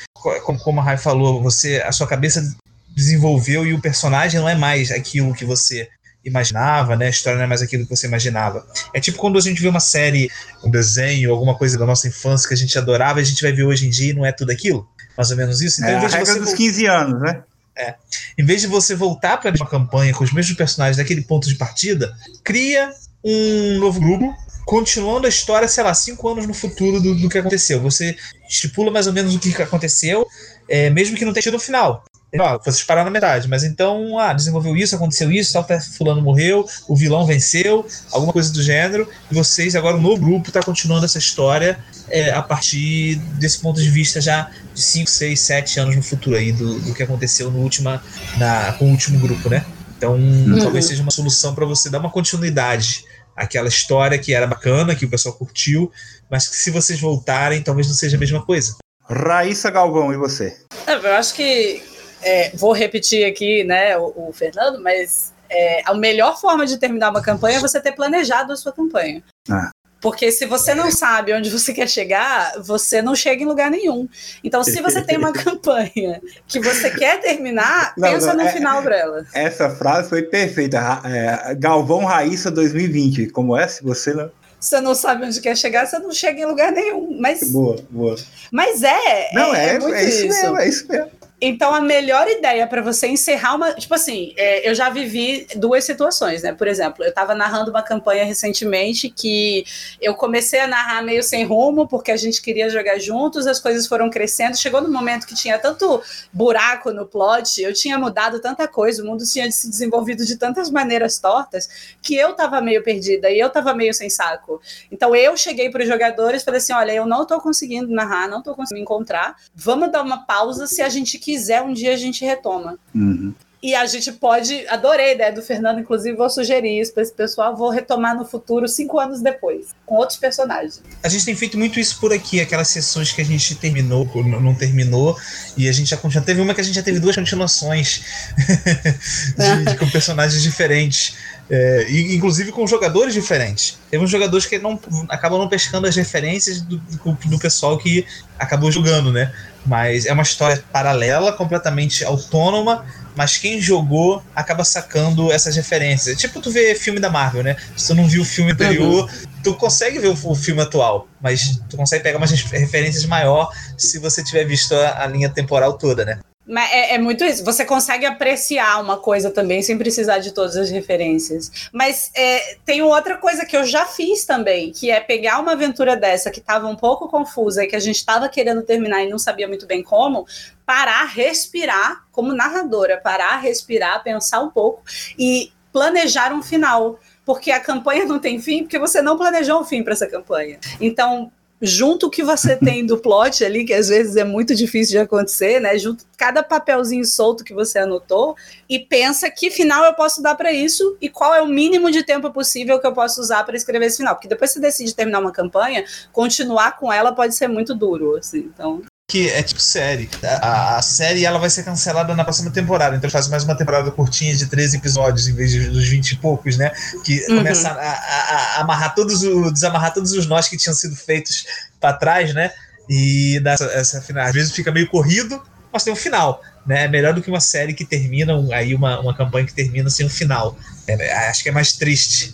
[0.63, 2.55] como a Rai falou, você a sua cabeça
[2.95, 5.89] desenvolveu e o personagem não é mais aquilo que você
[6.23, 7.07] imaginava, né?
[7.07, 8.65] A história não é mais aquilo que você imaginava.
[8.93, 10.29] É tipo quando a gente vê uma série,
[10.63, 13.51] um desenho, alguma coisa da nossa infância que a gente adorava, e a gente vai
[13.51, 14.87] ver hoje em dia e não é tudo aquilo.
[15.17, 15.81] Mais ou menos isso.
[15.81, 16.39] Então, é, em vez a regra você...
[16.39, 17.43] dos 15 anos, né?
[17.77, 17.95] É.
[18.37, 21.55] Em vez de você voltar para uma campanha com os mesmos personagens daquele ponto de
[21.55, 22.91] partida, cria
[23.23, 24.33] um novo grupo
[24.65, 27.79] continuando a história, sei lá, cinco anos no futuro do, do que aconteceu.
[27.81, 28.17] Você
[28.49, 30.27] estipula mais ou menos o que aconteceu,
[30.67, 32.03] é, mesmo que não tenha tido o um final.
[32.37, 36.67] Ó, vocês pararam na metade, mas então, ah, desenvolveu isso, aconteceu isso, tal, fulano morreu,
[36.87, 41.17] o vilão venceu, alguma coisa do gênero, e vocês agora, no grupo, está continuando essa
[41.17, 46.03] história é, a partir desse ponto de vista já de 5, 6, 7 anos no
[46.03, 48.03] futuro aí do, do que aconteceu no última,
[48.37, 49.65] na, com o último grupo, né?
[49.97, 50.59] Então, uhum.
[50.59, 55.05] talvez seja uma solução para você dar uma continuidade aquela história que era bacana, que
[55.05, 55.91] o pessoal curtiu,
[56.29, 58.75] mas que se vocês voltarem, talvez não seja a mesma coisa.
[59.07, 60.57] Raíssa Galvão, e você?
[60.87, 61.83] É, eu acho que
[62.21, 67.11] é, vou repetir aqui, né, o, o Fernando, mas é, a melhor forma de terminar
[67.11, 69.23] uma campanha é você ter planejado a sua campanha.
[69.49, 69.69] Ah.
[70.05, 74.07] Porque se você não sabe onde você quer chegar, você não chega em lugar nenhum.
[74.43, 78.53] Então, se você tem uma campanha que você quer terminar, não, pensa não, no é,
[78.53, 79.25] final dela.
[79.33, 81.01] Essa frase foi perfeita.
[81.03, 83.31] É, Galvão Raíssa 2020.
[83.31, 83.67] Como é?
[83.67, 84.29] Se você não.
[84.59, 87.17] você não sabe onde quer chegar, você não chega em lugar nenhum.
[87.19, 88.15] Mas, boa, boa.
[88.51, 89.31] Mas é.
[89.33, 91.11] Não, é, é, é isso, isso mesmo, é isso mesmo.
[91.41, 93.73] Então, a melhor ideia para você encerrar uma.
[93.73, 96.53] Tipo assim, é, eu já vivi duas situações, né?
[96.53, 99.65] Por exemplo, eu estava narrando uma campanha recentemente que
[100.01, 103.85] eu comecei a narrar meio sem rumo, porque a gente queria jogar juntos, as coisas
[103.85, 104.57] foram crescendo.
[104.57, 109.05] Chegou no momento que tinha tanto buraco no plot, eu tinha mudado tanta coisa, o
[109.05, 111.67] mundo tinha se desenvolvido de tantas maneiras tortas,
[112.01, 114.61] que eu estava meio perdida e eu estava meio sem saco.
[114.89, 118.29] Então, eu cheguei para os jogadores e falei assim: olha, eu não estou conseguindo narrar,
[118.29, 121.97] não estou conseguindo encontrar, vamos dar uma pausa se a gente quiser, um dia a
[121.97, 122.77] gente retoma.
[122.93, 123.33] Uhum.
[123.63, 124.63] E a gente pode.
[124.67, 127.57] Adorei a ideia do Fernando, inclusive, vou sugerir isso para esse pessoal.
[127.57, 130.83] Vou retomar no futuro, cinco anos depois, com outros personagens.
[131.01, 134.53] A gente tem feito muito isso por aqui, aquelas sessões que a gente terminou, não
[134.53, 135.17] terminou,
[135.57, 136.23] e a gente já continua.
[136.23, 138.03] Teve uma que a gente já teve duas continuações
[139.35, 141.15] de, de, com personagens diferentes.
[141.47, 143.77] É, inclusive com jogadores diferentes.
[143.91, 148.03] Teve uns jogadores que não acabam não pescando as referências do, do, pessoal que
[148.39, 149.31] acabou jogando, né?
[149.63, 152.83] Mas é uma história paralela, completamente autônoma,
[153.15, 156.15] mas quem jogou acaba sacando essas referências.
[156.15, 157.55] É tipo tu vê filme da Marvel, né?
[157.77, 159.07] Se tu não viu o filme anterior,
[159.43, 163.99] tu consegue ver o, o, filme atual, mas tu consegue pegar umas referências maior se
[163.99, 166.19] você tiver visto a, a linha temporal toda, né?
[166.47, 167.43] Mas é, é, muito isso.
[167.43, 171.69] Você consegue apreciar uma coisa também sem precisar de todas as referências.
[171.71, 175.95] Mas é, tem outra coisa que eu já fiz também, que é pegar uma aventura
[175.97, 179.17] dessa que estava um pouco confusa e que a gente estava querendo terminar e não
[179.17, 180.27] sabia muito bem como,
[180.65, 184.83] parar, respirar como narradora, parar, respirar, pensar um pouco
[185.17, 186.99] e planejar um final.
[187.25, 190.59] Porque a campanha não tem fim, porque você não planejou um fim para essa campanha.
[190.79, 191.31] Então,
[191.65, 194.99] junto o que você tem do plot ali, que às vezes é muito difícil de
[194.99, 195.77] acontecer, né?
[195.77, 198.35] Junto cada papelzinho solto que você anotou
[198.69, 202.03] e pensa que final eu posso dar para isso e qual é o mínimo de
[202.03, 205.19] tempo possível que eu posso usar para escrever esse final, porque depois você decide terminar
[205.19, 208.49] uma campanha, continuar com ela pode ser muito duro, assim.
[208.53, 210.09] Então, que é tipo série.
[210.41, 213.91] A, a, série ela vai ser cancelada na próxima temporada, então faz mais uma temporada
[213.91, 216.71] curtinha de 13 episódios em vez de, dos 20 e poucos, né?
[217.03, 217.37] Que uhum.
[217.37, 221.45] começa a, a, a, amarrar todos o, desamarrar todos os nós que tinham sido feitos
[221.79, 222.51] para trás, né?
[222.89, 225.41] E dessa, essa final, às vezes fica meio corrido,
[225.71, 226.85] mas tem um final, né?
[226.85, 230.05] É melhor do que uma série que termina aí uma, uma campanha que termina sem
[230.05, 230.57] um final.
[230.87, 232.33] É, acho que é mais triste.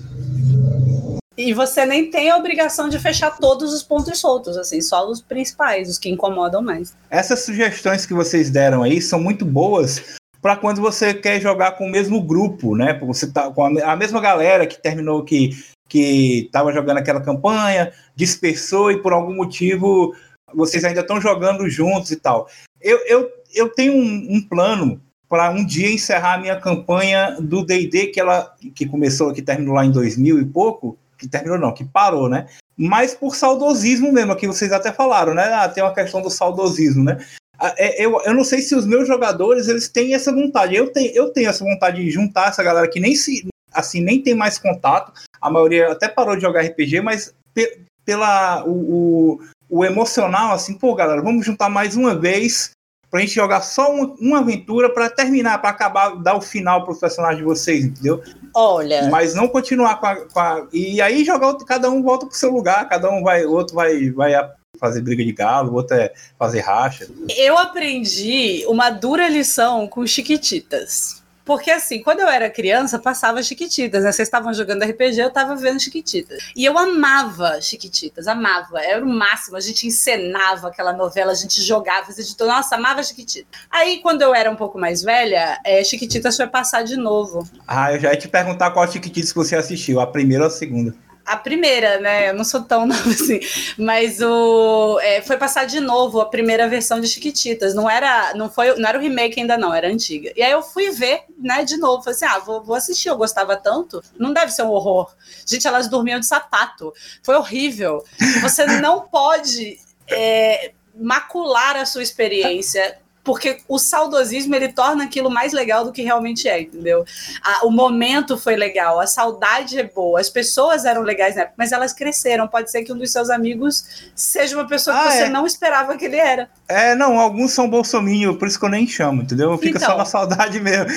[1.37, 5.21] E você nem tem a obrigação de fechar todos os pontos soltos, assim, só os
[5.21, 6.95] principais, os que incomodam mais.
[7.09, 11.85] Essas sugestões que vocês deram aí são muito boas para quando você quer jogar com
[11.85, 12.99] o mesmo grupo, né?
[13.03, 15.51] Você tá com a mesma galera que terminou que
[15.87, 20.15] que estava jogando aquela campanha, dispersou e por algum motivo
[20.53, 22.47] vocês ainda estão jogando juntos e tal.
[22.79, 27.65] Eu, eu, eu tenho um, um plano para um dia encerrar a minha campanha do
[27.65, 31.73] D&D que ela que começou, que terminou lá em 2000 e pouco, que terminou não,
[31.73, 32.47] que parou, né?
[32.75, 35.53] Mas por saudosismo mesmo, que vocês até falaram, né?
[35.53, 37.23] Ah, tem uma questão do saudosismo, né?
[37.60, 40.75] Ah, é, eu, eu não sei se os meus jogadores eles têm essa vontade.
[40.75, 44.21] Eu tenho, eu tenho essa vontade de juntar essa galera que nem se assim nem
[44.21, 45.13] tem mais contato.
[45.39, 50.73] A maioria até parou de jogar RPG, mas pe, pela o, o, o, emocional assim,
[50.73, 52.71] pô, galera, vamos juntar mais uma vez
[53.12, 56.97] pra gente jogar só uma, uma aventura para terminar, para acabar, dar o final pro
[56.97, 58.24] personagem de vocês, entendeu?
[58.56, 59.10] Olha.
[59.10, 60.15] Mas não continuar com a.
[60.15, 63.76] Com a e aí jogar, cada um volta pro seu lugar, cada um vai, outro
[63.76, 64.34] vai, vai
[64.80, 67.08] fazer briga de galo, o outro é fazer racha.
[67.38, 71.20] Eu aprendi uma dura lição com Chiquititas.
[71.51, 74.11] Porque assim, quando eu era criança, passava Chiquititas, né?
[74.13, 76.41] Vocês estavam jogando RPG, eu tava vendo Chiquititas.
[76.55, 78.79] E eu amava Chiquititas, amava.
[78.79, 79.57] Era o máximo.
[79.57, 83.49] A gente encenava aquela novela, a gente jogava, os editores, nossa, amava Chiquititas.
[83.69, 87.45] Aí, quando eu era um pouco mais velha, é, Chiquititas foi passar de novo.
[87.67, 90.51] Ah, eu já ia te perguntar qual Chiquititas que você assistiu, a primeira ou a
[90.51, 90.95] segunda?
[91.25, 92.29] A primeira, né?
[92.29, 93.39] Eu não sou tão nova assim.
[93.77, 97.73] Mas o é, foi passar de novo a primeira versão de Chiquititas.
[97.73, 100.31] Não era, não foi, não era o remake ainda não, era antiga.
[100.36, 102.03] E aí eu fui ver, né, de novo.
[102.03, 104.03] Falei assim: "Ah, vou, vou assistir, eu gostava tanto.
[104.17, 105.13] Não deve ser um horror".
[105.45, 106.93] Gente, elas dormiam de sapato.
[107.23, 108.03] Foi horrível.
[108.41, 115.53] Você não pode é, macular a sua experiência porque o saudosismo ele torna aquilo mais
[115.53, 117.05] legal do que realmente é, entendeu?
[117.43, 121.55] A, o momento foi legal, a saudade é boa, as pessoas eram legais na época,
[121.57, 122.47] mas elas cresceram.
[122.47, 125.29] Pode ser que um dos seus amigos seja uma pessoa ah, que você é.
[125.29, 126.49] não esperava que ele era.
[126.67, 129.57] É, não, alguns são bolsominho, por isso que eu nem chamo, entendeu?
[129.57, 130.88] Fica então, só na saudade mesmo.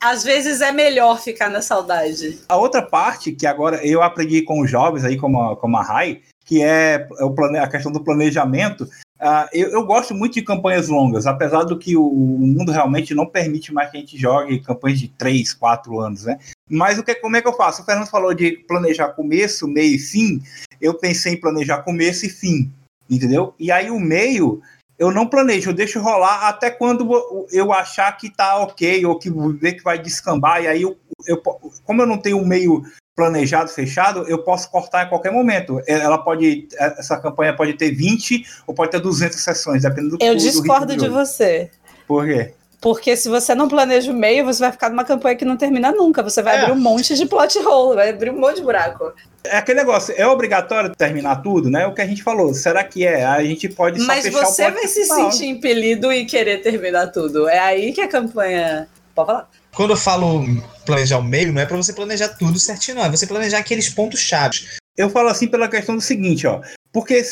[0.00, 2.38] Às vezes é melhor ficar na saudade.
[2.48, 5.82] A outra parte que agora eu aprendi com os jovens aí, como a, como a
[5.82, 8.88] Rai, que é, é o plane, a questão do planejamento,
[9.20, 13.14] Uh, eu, eu, gosto muito de campanhas longas, apesar do que o, o, mundo realmente
[13.16, 16.38] não permite mais que a gente jogue campanhas de 3, 4 anos, né?
[16.70, 17.82] Mas o que, como é que eu faço?
[17.82, 20.40] O Fernando falou de planejar começo, meio e fim.
[20.80, 22.70] Eu pensei em planejar começo e fim,
[23.10, 23.54] entendeu?
[23.58, 24.62] E aí o meio
[24.98, 27.08] eu não planejo, eu deixo rolar até quando
[27.52, 31.40] eu achar que tá ok, ou que ver que vai descambar, e aí eu, eu
[31.84, 32.82] como eu não tenho um meio
[33.18, 35.82] planejado, fechado, eu posso cortar em qualquer momento.
[35.88, 40.16] É, ela pode, é, essa campanha pode ter 20 ou pode ter 200 sessões, dependendo
[40.16, 41.68] do Eu do discordo de você.
[42.06, 42.52] Por quê?
[42.80, 45.90] Porque se você não planeja o meio, você vai ficar numa campanha que não termina
[45.90, 46.22] nunca.
[46.22, 46.60] Você vai é.
[46.60, 49.12] abrir um monte de plot hole, vai abrir um monte de buraco.
[49.42, 51.88] É aquele negócio, é obrigatório terminar tudo, né?
[51.88, 52.54] O que a gente falou.
[52.54, 53.24] Será que é?
[53.24, 57.48] A gente pode só Mas fechar você vai se sentir impelido e querer terminar tudo.
[57.48, 58.88] É aí que a campanha.
[59.12, 59.48] Pode falar.
[59.78, 60.44] Quando eu falo
[60.84, 63.04] planejar o meio, não é para você planejar tudo certinho, não.
[63.04, 64.76] É você planejar aqueles pontos chaves.
[64.96, 66.60] Eu falo assim pela questão do seguinte, ó.
[66.92, 67.22] Porque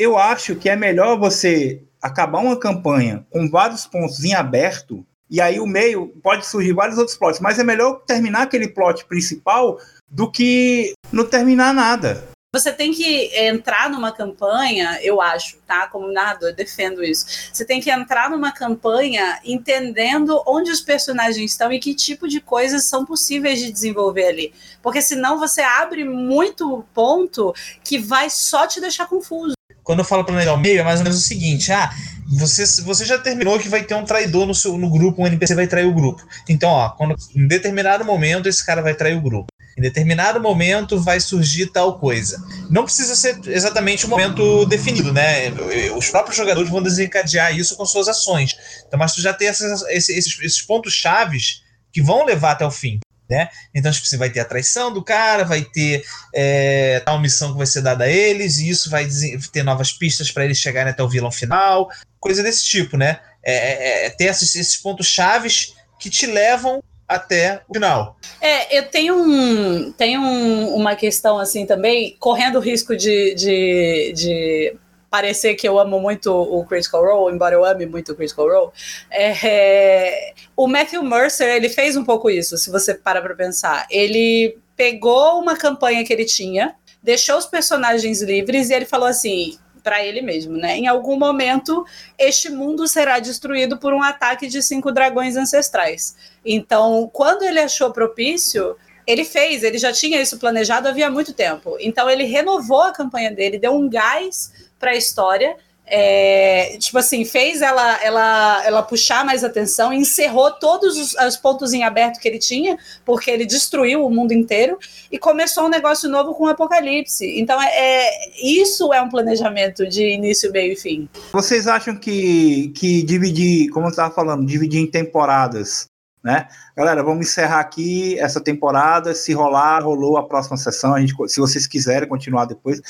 [0.00, 5.40] eu acho que é melhor você acabar uma campanha com vários pontos em aberto, e
[5.40, 9.78] aí o meio pode surgir vários outros plots, mas é melhor terminar aquele plot principal
[10.10, 12.31] do que não terminar nada.
[12.54, 15.86] Você tem que entrar numa campanha, eu acho, tá?
[15.86, 17.24] Como narrador, defendo isso.
[17.50, 22.42] Você tem que entrar numa campanha entendendo onde os personagens estão e que tipo de
[22.42, 24.52] coisas são possíveis de desenvolver ali.
[24.82, 29.54] Porque senão você abre muito ponto que vai só te deixar confuso.
[29.82, 31.90] Quando eu falo planejar o meio, é mais ou menos o seguinte: ah,
[32.38, 35.54] você, você já terminou que vai ter um traidor no, seu, no grupo, um NPC
[35.54, 36.22] vai trair o grupo.
[36.46, 39.51] Então, ó, quando, em determinado momento esse cara vai trair o grupo.
[39.76, 42.42] Em determinado momento vai surgir tal coisa.
[42.70, 45.50] Não precisa ser exatamente um momento definido, né?
[45.96, 48.56] Os próprios jogadores vão desencadear isso com suas ações.
[48.86, 52.70] Então, mas tu já tem esses, esses, esses pontos chaves que vão levar até o
[52.70, 52.98] fim.
[53.30, 53.48] Né?
[53.74, 56.04] Então, tipo, você vai ter a traição do cara, vai ter
[56.34, 59.08] é, tal missão que vai ser dada a eles, e isso vai
[59.50, 61.88] ter novas pistas para eles chegarem até o vilão final,
[62.20, 63.20] coisa desse tipo, né?
[63.42, 66.82] É, é, é ter esses, esses pontos chaves que te levam
[67.14, 68.16] até o final.
[68.40, 74.12] É, eu tenho, um, tenho um, uma questão assim também, correndo o risco de, de,
[74.14, 74.76] de
[75.10, 78.72] parecer que eu amo muito o Critical Role, embora eu ame muito o Critical Role,
[79.10, 83.86] é, o Matthew Mercer, ele fez um pouco isso, se você para pra pensar.
[83.90, 89.58] Ele pegou uma campanha que ele tinha, deixou os personagens livres e ele falou assim:
[89.82, 90.76] para ele mesmo, né?
[90.76, 91.84] Em algum momento,
[92.18, 96.16] este mundo será destruído por um ataque de cinco dragões ancestrais.
[96.44, 101.76] Então, quando ele achou propício, ele fez, ele já tinha isso planejado havia muito tempo.
[101.80, 107.24] Então, ele renovou a campanha dele, deu um gás para a história é, tipo assim,
[107.24, 112.28] fez ela, ela, ela puxar mais atenção, encerrou todos os, os, pontos em aberto que
[112.28, 114.78] ele tinha, porque ele destruiu o mundo inteiro,
[115.10, 117.38] e começou um negócio novo com o Apocalipse.
[117.38, 118.10] Então, é, é
[118.42, 121.08] isso é um planejamento de início, meio e fim.
[121.32, 125.86] Vocês acham que, que dividir, como eu estava falando, dividir em temporadas,
[126.22, 126.46] né?
[126.76, 129.14] Galera, vamos encerrar aqui essa temporada.
[129.14, 130.94] Se rolar, rolou a próxima sessão.
[130.94, 132.80] A gente, se vocês quiserem continuar depois,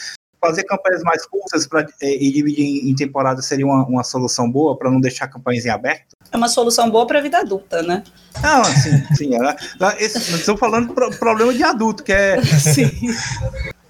[0.43, 4.51] fazer campanhas mais curtas pra, é, e dividir em, em temporadas seria uma, uma solução
[4.51, 6.17] boa para não deixar campanhas em aberto?
[6.33, 8.03] É uma solução boa para a vida adulta, né?
[8.43, 9.35] Não, sim, sim.
[9.35, 9.57] Ela,
[10.01, 12.43] estou falando pro, problema de adulto, que é.
[12.43, 12.91] Sim.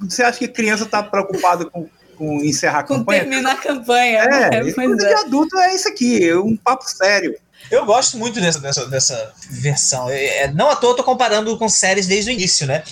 [0.00, 3.24] Você acha que criança está preocupada com, com encerrar a com campanha?
[3.24, 4.18] Com terminar a campanha.
[4.18, 4.72] É, né?
[4.72, 7.36] coisa de adulto é isso aqui, é um papo sério.
[7.70, 10.10] Eu gosto muito dessa, dessa, dessa versão.
[10.10, 12.82] É, é, não à toa eu tô comparando com séries desde o início, né?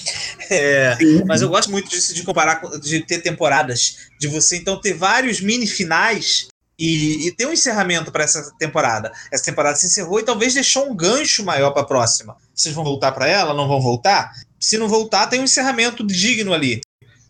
[0.50, 4.94] É, mas eu gosto muito disso de comparar, de ter temporadas, de você então ter
[4.94, 9.12] vários mini finais e, e ter um encerramento para essa temporada.
[9.30, 12.37] Essa temporada se encerrou e talvez deixou um gancho maior para a próxima.
[12.54, 13.52] Vocês vão voltar para ela?
[13.52, 14.33] Não vão voltar?
[14.59, 16.80] Se não voltar, tem um encerramento digno ali.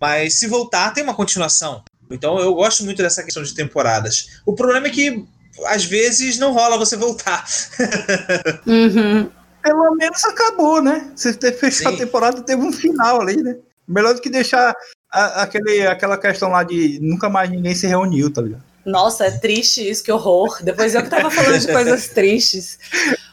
[0.00, 1.83] Mas se voltar, tem uma continuação.
[2.11, 4.40] Então eu gosto muito dessa questão de temporadas.
[4.46, 5.24] O problema é que
[5.67, 7.45] às vezes não rola você voltar.
[8.67, 9.31] Uhum.
[9.63, 11.11] Pelo menos acabou, né?
[11.15, 13.57] Você fechou a temporada teve um final ali, né?
[13.87, 14.75] Melhor do que deixar
[15.13, 18.63] a, aquele, aquela questão lá de nunca mais ninguém se reuniu, tá ligado?
[18.85, 20.63] Nossa, é triste isso, que horror.
[20.63, 22.79] Depois eu que tava falando de coisas tristes.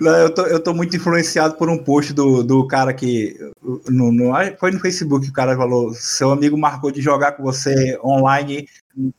[0.00, 3.36] Não, eu, tô, eu tô muito influenciado por um post do, do cara que.
[3.88, 7.42] No, no, foi no Facebook que o cara falou: seu amigo marcou de jogar com
[7.42, 8.66] você online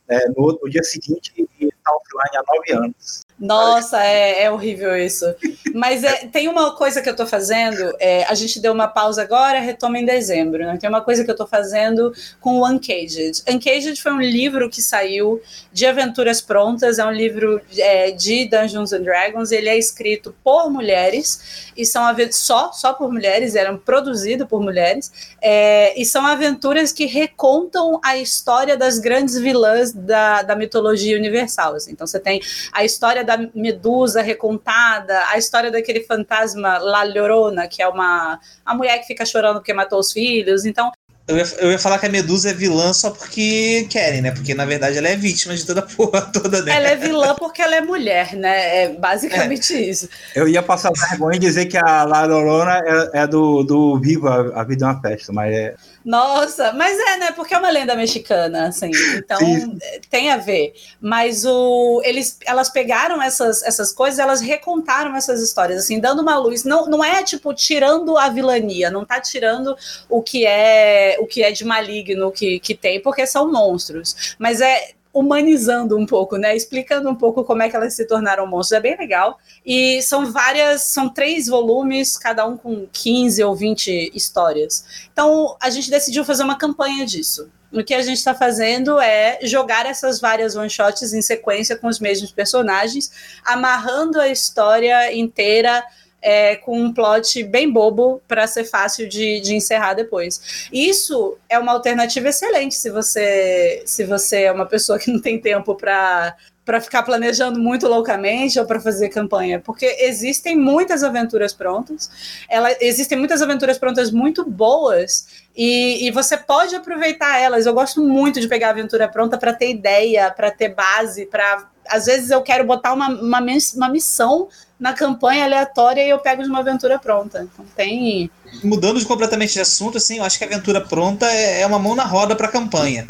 [0.08, 3.27] é, no, no dia seguinte e tá offline há nove anos.
[3.38, 5.24] Nossa, é, é, horrível isso.
[5.72, 7.94] Mas é, tem uma coisa que eu tô fazendo.
[8.00, 10.64] É, a gente deu uma pausa agora, retoma em dezembro.
[10.64, 10.76] Né?
[10.80, 13.44] Tem uma coisa que eu tô fazendo com o Uncaged.
[13.48, 15.40] Uncaged foi um livro que saiu
[15.72, 16.98] de aventuras prontas.
[16.98, 19.52] É um livro é, de Dungeons and Dragons.
[19.52, 23.54] Ele é escrito por mulheres e são só só por mulheres.
[23.54, 29.92] Eram produzido por mulheres é, e são aventuras que recontam a história das grandes vilãs
[29.92, 31.76] da, da mitologia universal.
[31.76, 31.92] Assim.
[31.92, 32.40] Então você tem
[32.72, 38.74] a história da Medusa recontada, a história daquele fantasma La Llorona, que é uma a
[38.74, 40.64] mulher que fica chorando porque matou os filhos.
[40.64, 40.90] Então,
[41.28, 44.30] eu ia, eu ia, falar que a Medusa é vilã só porque querem, né?
[44.30, 46.78] Porque na verdade ela é vítima de toda a porra toda dela.
[46.78, 48.84] Ela é vilã porque ela é mulher, né?
[48.84, 49.80] É basicamente é.
[49.82, 50.08] isso.
[50.34, 52.80] Eu ia passar vergonha e dizer que a La Llorona
[53.12, 55.74] é, é, do, do Viva, a Vida é uma Festa, mas é.
[56.08, 57.32] Nossa, mas é, né?
[57.32, 58.90] Porque é uma lenda mexicana, assim.
[59.14, 59.78] Então Sim.
[60.08, 60.72] tem a ver.
[60.98, 66.38] Mas o, eles, elas pegaram essas, essas coisas, elas recontaram essas histórias, assim, dando uma
[66.38, 66.64] luz.
[66.64, 69.76] Não, não é tipo tirando a vilania, não tá tirando
[70.08, 74.34] o que é o que é de maligno que, que tem, porque são monstros.
[74.38, 76.54] Mas é humanizando um pouco, né?
[76.56, 78.78] Explicando um pouco como é que elas se tornaram monstros.
[78.78, 79.38] É bem legal.
[79.64, 84.84] E são várias, são três volumes, cada um com 15 ou 20 histórias.
[85.12, 87.50] Então a gente decidiu fazer uma campanha disso.
[87.72, 92.00] O que a gente está fazendo é jogar essas várias one-shots em sequência com os
[92.00, 93.10] mesmos personagens,
[93.44, 95.84] amarrando a história inteira
[96.20, 100.68] é, com um plot bem bobo para ser fácil de, de encerrar depois.
[100.72, 105.40] Isso é uma alternativa excelente se você se você é uma pessoa que não tem
[105.40, 106.36] tempo para
[106.68, 112.10] para ficar planejando muito loucamente ou para fazer campanha, porque existem muitas aventuras prontas,
[112.46, 117.66] ela, existem muitas aventuras prontas muito boas e, e você pode aproveitar elas.
[117.66, 121.66] Eu gosto muito de pegar a aventura pronta para ter ideia, para ter base, para
[121.88, 126.42] às vezes eu quero botar uma, uma, uma missão na campanha aleatória e eu pego
[126.42, 127.48] de uma aventura pronta.
[127.50, 128.30] Então tem.
[128.62, 131.96] Mudando completamente de assunto, assim, eu acho que a aventura pronta é, é uma mão
[131.96, 133.04] na roda para a campanha.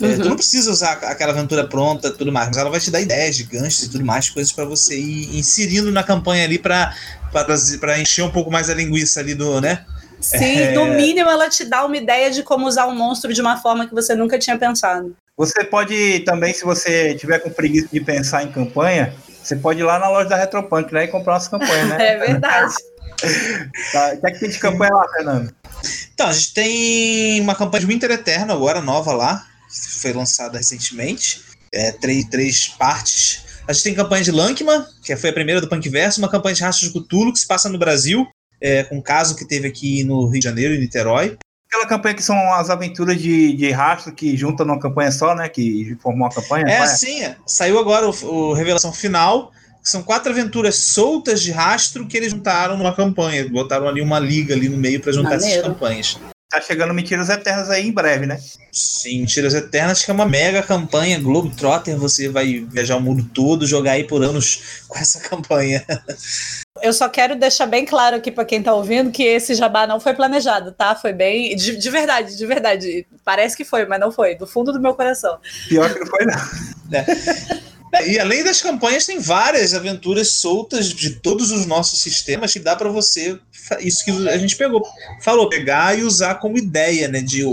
[0.00, 0.18] É, uhum.
[0.18, 3.36] tu não precisa usar aquela aventura pronta tudo mais, mas ela vai te dar ideias
[3.36, 6.90] de ganchos e tudo mais, coisas para você ir inserindo na campanha ali para
[8.00, 9.84] encher um pouco mais a linguiça ali do, né?
[10.22, 10.72] Sim, é...
[10.72, 13.86] no mínimo ela te dá uma ideia de como usar um monstro de uma forma
[13.86, 15.14] que você nunca tinha pensado.
[15.36, 19.84] Você pode também, se você tiver com preguiça de pensar em campanha, você pode ir
[19.84, 21.96] lá na loja da Retropunk né, e comprar umas campanhas, né?
[22.14, 22.74] é verdade.
[23.92, 24.12] tá.
[24.14, 25.54] O que é que tem de campanha lá, Fernando?
[26.14, 30.58] Então, a gente tem uma campanha de Winter Eterno agora, nova lá, que foi lançada
[30.58, 31.42] recentemente.
[31.72, 33.42] É, três, três partes.
[33.66, 36.62] A gente tem campanha de Lankman, que foi a primeira do Punkverso, uma campanha de
[36.62, 38.28] Rastros de Cthulhu, que se passa no Brasil,
[38.62, 41.36] é, com um caso que teve aqui no Rio de Janeiro, em Niterói
[41.72, 45.48] aquela campanha que são as aventuras de, de rastro que juntam numa campanha só, né?
[45.48, 46.66] Que formou uma campanha.
[46.68, 47.22] É, sim.
[47.22, 47.36] É.
[47.46, 49.50] Saiu agora o, o, Revelação Final.
[49.82, 53.48] São quatro aventuras soltas de rastro que eles juntaram numa campanha.
[53.48, 55.60] Botaram ali uma liga ali no meio para juntar Maneiro.
[55.60, 56.18] essas campanhas.
[56.52, 58.38] Tá chegando Mentiras Eternas aí em breve, né?
[58.70, 61.18] Sim, Mentiras Eternas, que é uma mega campanha.
[61.18, 65.82] Globetrotter, você vai viajar o mundo todo, jogar aí por anos com essa campanha.
[66.82, 69.98] Eu só quero deixar bem claro aqui para quem está ouvindo que esse jabá não
[69.98, 70.94] foi planejado, tá?
[70.94, 71.56] Foi bem.
[71.56, 73.06] De, de, verdade, de verdade.
[73.24, 74.34] Parece que foi, mas não foi.
[74.34, 75.38] Do fundo do meu coração.
[75.70, 76.98] Pior que não foi, não.
[76.98, 77.71] É.
[78.06, 82.74] E além das campanhas, tem várias aventuras soltas de todos os nossos sistemas que dá
[82.74, 83.38] para você.
[83.80, 84.82] Isso que a gente pegou.
[85.22, 87.20] Falou, pegar e usar como ideia, né?
[87.20, 87.44] De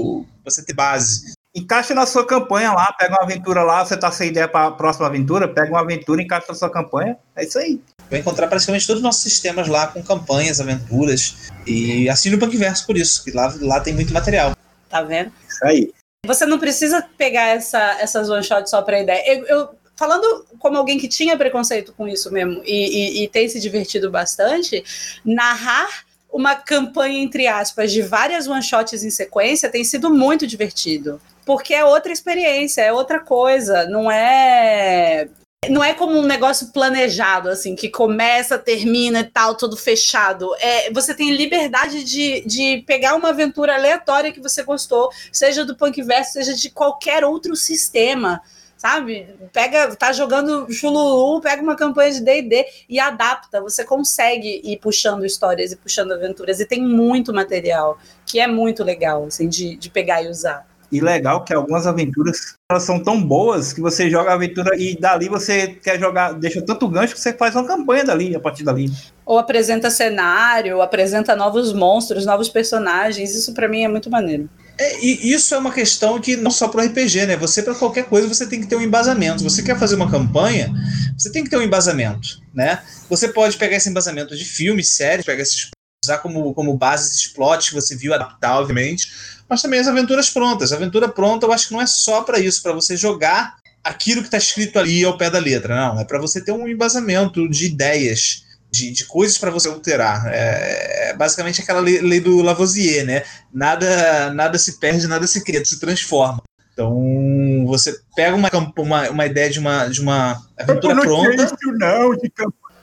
[0.43, 1.33] você ter base.
[1.53, 4.71] Encaixa na sua campanha lá, pega uma aventura lá, você tá sem ideia para a
[4.71, 7.17] próxima aventura, pega uma aventura, encaixa na sua campanha.
[7.35, 7.81] É isso aí.
[8.09, 11.51] Vai encontrar praticamente todos os nossos sistemas lá com campanhas, aventuras.
[11.67, 14.55] E assine o Punkverso por isso, que lá, lá tem muito material.
[14.89, 15.31] Tá vendo?
[15.47, 15.91] Isso aí.
[16.25, 19.23] Você não precisa pegar essa, essas one shots só para ideia.
[19.25, 23.49] Eu, eu, falando como alguém que tinha preconceito com isso mesmo e, e, e tem
[23.49, 24.81] se divertido bastante,
[25.25, 31.19] narrar uma campanha, entre aspas, de várias one-shots em sequência tem sido muito divertido.
[31.45, 33.85] Porque é outra experiência, é outra coisa.
[33.89, 35.27] Não é.
[35.67, 40.55] Não é como um negócio planejado, assim, que começa, termina e tal, todo fechado.
[40.59, 45.75] É, você tem liberdade de, de pegar uma aventura aleatória que você gostou, seja do
[45.75, 48.41] Punkverse, seja de qualquer outro sistema
[48.79, 49.27] sabe?
[49.51, 53.61] Pega, tá jogando Chululu, pega uma campanha de D&D e adapta.
[53.61, 58.83] Você consegue ir puxando histórias e puxando aventuras e tem muito material que é muito
[58.83, 60.65] legal, assim, de, de pegar e usar.
[60.91, 64.95] E legal que algumas aventuras elas são tão boas que você joga a aventura e
[64.95, 68.63] dali você quer jogar, deixa tanto gancho que você faz uma campanha dali, a partir
[68.63, 68.91] dali.
[69.23, 73.35] Ou apresenta cenário, ou apresenta novos monstros, novos personagens.
[73.35, 74.49] Isso para mim é muito maneiro.
[74.79, 77.35] É, e isso é uma questão que não só para o RPG, né?
[77.35, 79.43] Você, para qualquer coisa, você tem que ter um embasamento.
[79.43, 80.73] Você quer fazer uma campanha,
[81.17, 82.81] você tem que ter um embasamento, né?
[83.09, 85.69] Você pode pegar esse embasamento de filmes, séries, pegar esses,
[86.01, 89.11] usar como, como base esses plots que você viu, adaptar, obviamente,
[89.49, 90.71] mas também as aventuras prontas.
[90.71, 94.21] A aventura pronta, eu acho que não é só para isso, para você jogar aquilo
[94.21, 95.99] que está escrito ali ao pé da letra, não.
[95.99, 100.27] É para você ter um embasamento de ideias de, de coisas para você alterar.
[100.27, 103.23] É, é, basicamente aquela lei, lei, do Lavoisier, né?
[103.53, 106.41] Nada, nada se perde, nada se cria, se transforma.
[106.73, 111.43] Então, você pega uma, uma, uma ideia de uma, de uma aventura não pronta.
[111.43, 112.31] Isso não, de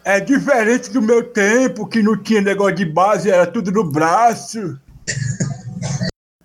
[0.05, 4.79] É diferente do meu tempo, que não tinha negócio de base, era tudo no braço.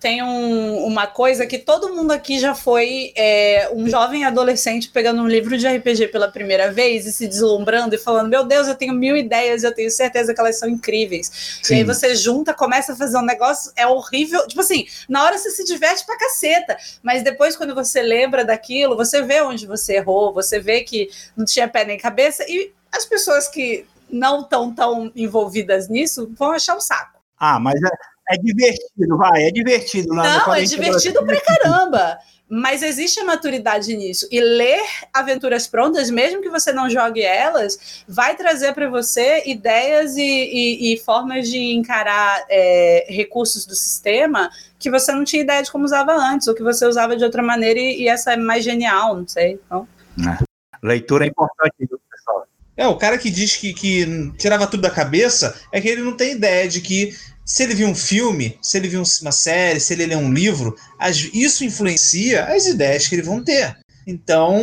[0.01, 5.21] Tem um, uma coisa que todo mundo aqui já foi é, um jovem adolescente pegando
[5.21, 8.73] um livro de RPG pela primeira vez e se deslumbrando e falando: Meu Deus, eu
[8.73, 11.59] tenho mil ideias, eu tenho certeza que elas são incríveis.
[11.61, 11.75] Sim.
[11.75, 14.47] E aí você junta, começa a fazer um negócio, é horrível.
[14.47, 18.97] Tipo assim, na hora você se diverte pra caceta, mas depois, quando você lembra daquilo,
[18.97, 23.05] você vê onde você errou, você vê que não tinha pé nem cabeça, e as
[23.05, 27.21] pessoas que não estão tão envolvidas nisso vão achar um saco.
[27.37, 27.89] Ah, mas é,
[28.29, 30.13] é divertido, vai, é divertido.
[30.13, 32.17] Lá Não, é divertido pra caramba.
[32.53, 34.27] Mas existe a maturidade nisso.
[34.29, 34.81] E ler
[35.13, 40.93] aventuras prontas, mesmo que você não jogue elas, vai trazer para você ideias e, e,
[40.93, 45.85] e, formas de encarar é, recursos do sistema que você não tinha ideia de como
[45.85, 49.15] usava antes, ou que você usava de outra maneira e, e essa é mais genial,
[49.15, 49.57] não sei.
[49.65, 49.87] Então...
[50.19, 50.43] É.
[50.83, 51.73] Leitura é importante,
[52.09, 52.45] pessoal.
[52.75, 56.17] É, o cara que diz que, que tirava tudo da cabeça é que ele não
[56.17, 57.15] tem ideia de que
[57.51, 60.73] se ele viu um filme, se ele viu uma série, se ele lê um livro,
[60.97, 63.75] as, isso influencia as ideias que ele vão ter.
[64.07, 64.55] Então,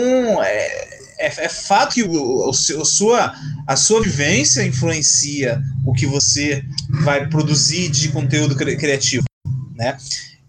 [0.42, 3.34] é, é, é fato que o, o, a, sua,
[3.66, 6.64] a sua vivência influencia o que você
[7.02, 9.26] vai produzir de conteúdo cri criativo,
[9.76, 9.98] né?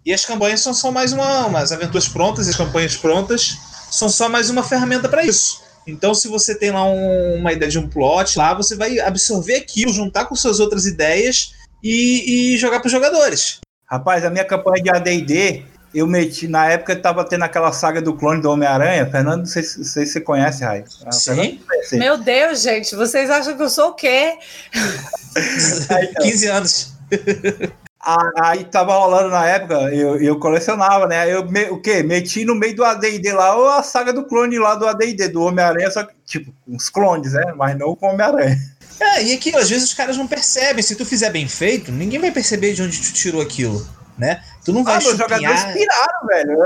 [0.06, 3.58] E as campanhas são só mais uma, umas aventuras prontas, as campanhas prontas
[3.92, 5.62] são só mais uma ferramenta para isso.
[5.86, 9.56] Então, se você tem lá um, uma ideia de um plot, lá você vai absorver
[9.56, 13.60] aquilo, juntar com suas outras ideias e, e jogar para os jogadores.
[13.86, 15.64] Rapaz, a minha campanha de AD&D,
[15.94, 19.10] eu meti, na época estava tendo aquela saga do clone do Homem-Aranha.
[19.10, 20.84] Fernando, não sei, não sei se você conhece, Rai.
[21.06, 21.60] Ah, Sim.
[21.94, 24.38] Meu Deus, gente, vocês acham que eu sou o quê?
[25.90, 26.94] Aí, então, 15 anos.
[28.42, 31.32] Aí tava rolando na época, eu, eu colecionava, né?
[31.32, 32.02] Eu me, o quê?
[32.02, 35.42] Meti no meio do AD&D lá, ou a saga do clone lá do AD&D, do
[35.42, 37.54] Homem-Aranha, só que, tipo, uns clones, né?
[37.58, 38.58] Mas não com Homem-Aranha.
[39.00, 40.84] É, e aquilo, às vezes os caras não percebem.
[40.84, 43.88] Se tu fizer bem feito, ninguém vai perceber de onde tu tirou aquilo,
[44.18, 44.44] né?
[44.64, 45.28] Tu não vai ah, chupinhar...
[45.28, 46.58] os jogadores piraram, velho.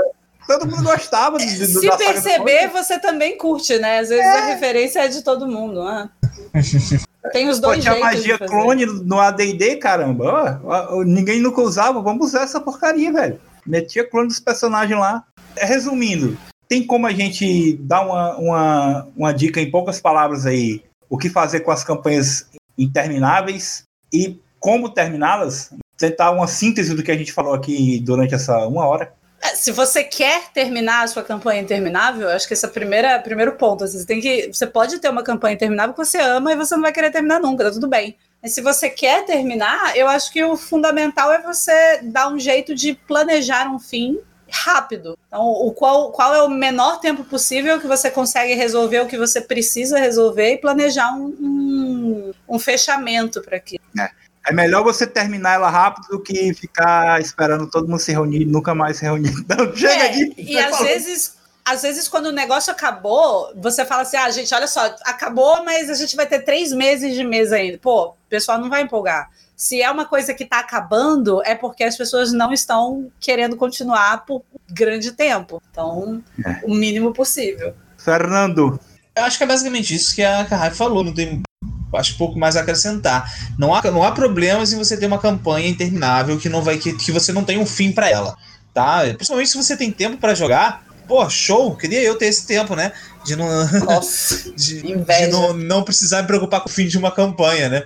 [0.46, 4.00] Todo mundo gostava de, de Se perceber, você também curte, né?
[4.00, 4.38] Às vezes é.
[4.38, 5.82] a referência é de todo mundo.
[5.82, 6.08] Né?
[7.32, 8.02] Tem os dois Pô, jeitos.
[8.02, 10.60] a magia clone no ADD, caramba.
[10.62, 12.02] Ó, ninguém nunca usava.
[12.02, 13.40] Vamos usar essa porcaria, velho.
[13.66, 15.24] Metia clone dos personagens lá.
[15.56, 16.36] Resumindo,
[16.68, 21.28] tem como a gente dar uma, uma, uma dica em poucas palavras aí o que
[21.28, 22.46] fazer com as campanhas
[22.76, 25.72] intermináveis e como terminá-las.
[25.96, 29.12] Tentar uma síntese do que a gente falou aqui durante essa uma hora.
[29.44, 33.52] É, se você quer terminar a sua campanha interminável, acho que esse é o primeiro,
[33.52, 33.84] ponto.
[33.84, 36.74] Assim, você, tem que, você pode ter uma campanha interminável que você ama e você
[36.74, 38.16] não vai querer terminar nunca, tá tudo bem.
[38.42, 42.74] Mas se você quer terminar, eu acho que o fundamental é você dar um jeito
[42.74, 44.18] de planejar um fim
[44.54, 45.18] rápido.
[45.26, 49.18] Então, o qual, qual é o menor tempo possível que você consegue resolver o que
[49.18, 53.82] você precisa resolver e planejar um, um, um fechamento para aquilo.
[53.98, 54.10] É.
[54.48, 54.52] é.
[54.52, 58.74] melhor você terminar ela rápido do que ficar esperando todo mundo se reunir e nunca
[58.74, 59.34] mais se reunir.
[59.48, 60.34] Não, chega é, de.
[60.38, 64.66] E às vezes às vezes, quando o negócio acabou, você fala assim: ah, gente, olha
[64.66, 67.78] só, acabou, mas a gente vai ter três meses de mesa ainda.
[67.78, 71.84] Pô, o pessoal não vai empolgar se é uma coisa que está acabando, é porque
[71.84, 75.62] as pessoas não estão querendo continuar por grande tempo.
[75.70, 76.60] Então, é.
[76.64, 77.74] o mínimo possível.
[77.96, 78.78] Fernando.
[79.16, 81.40] Eu acho que é basicamente isso que a Carrai falou, não tem
[81.94, 83.32] acho pouco mais a acrescentar.
[83.56, 86.92] Não há, não há problemas em você ter uma campanha interminável que não vai que,
[86.92, 88.36] que você não tem um fim para ela,
[88.72, 89.02] tá?
[89.14, 90.84] Principalmente se você tem tempo para jogar.
[91.06, 91.76] Pô, show!
[91.76, 92.92] Queria eu ter esse tempo, né?
[93.24, 93.46] De não
[93.80, 97.84] Nossa, de, de não, não precisar me preocupar com o fim de uma campanha, né?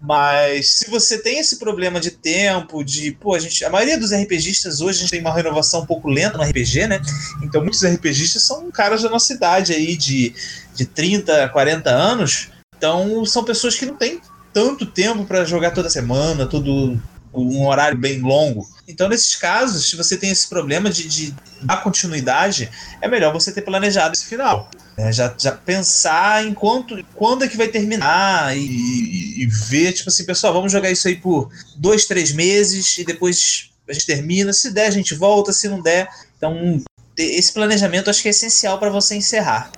[0.00, 3.12] Mas se você tem esse problema de tempo, de.
[3.12, 6.08] Pô, a, gente, a maioria dos RPGistas hoje a gente tem uma renovação um pouco
[6.08, 7.00] lenta no RPG, né?
[7.40, 10.34] Então muitos RPGistas são caras da nossa idade aí, de,
[10.74, 12.50] de 30, 40 anos.
[12.76, 14.20] Então são pessoas que não têm
[14.52, 17.00] tanto tempo para jogar toda semana, todo
[17.32, 18.68] um horário bem longo.
[18.86, 22.70] Então, nesses casos, se você tem esse problema de, de dar continuidade,
[23.00, 24.70] é melhor você ter planejado esse final.
[24.96, 30.10] É, já, já pensar em quanto, quando é que vai terminar e, e, ver, tipo
[30.10, 34.52] assim, pessoal, vamos jogar isso aí por dois, três meses e depois a gente termina.
[34.52, 35.52] Se der, a gente volta.
[35.52, 36.82] Se não der, então
[37.16, 39.72] esse planejamento acho que é essencial para você encerrar.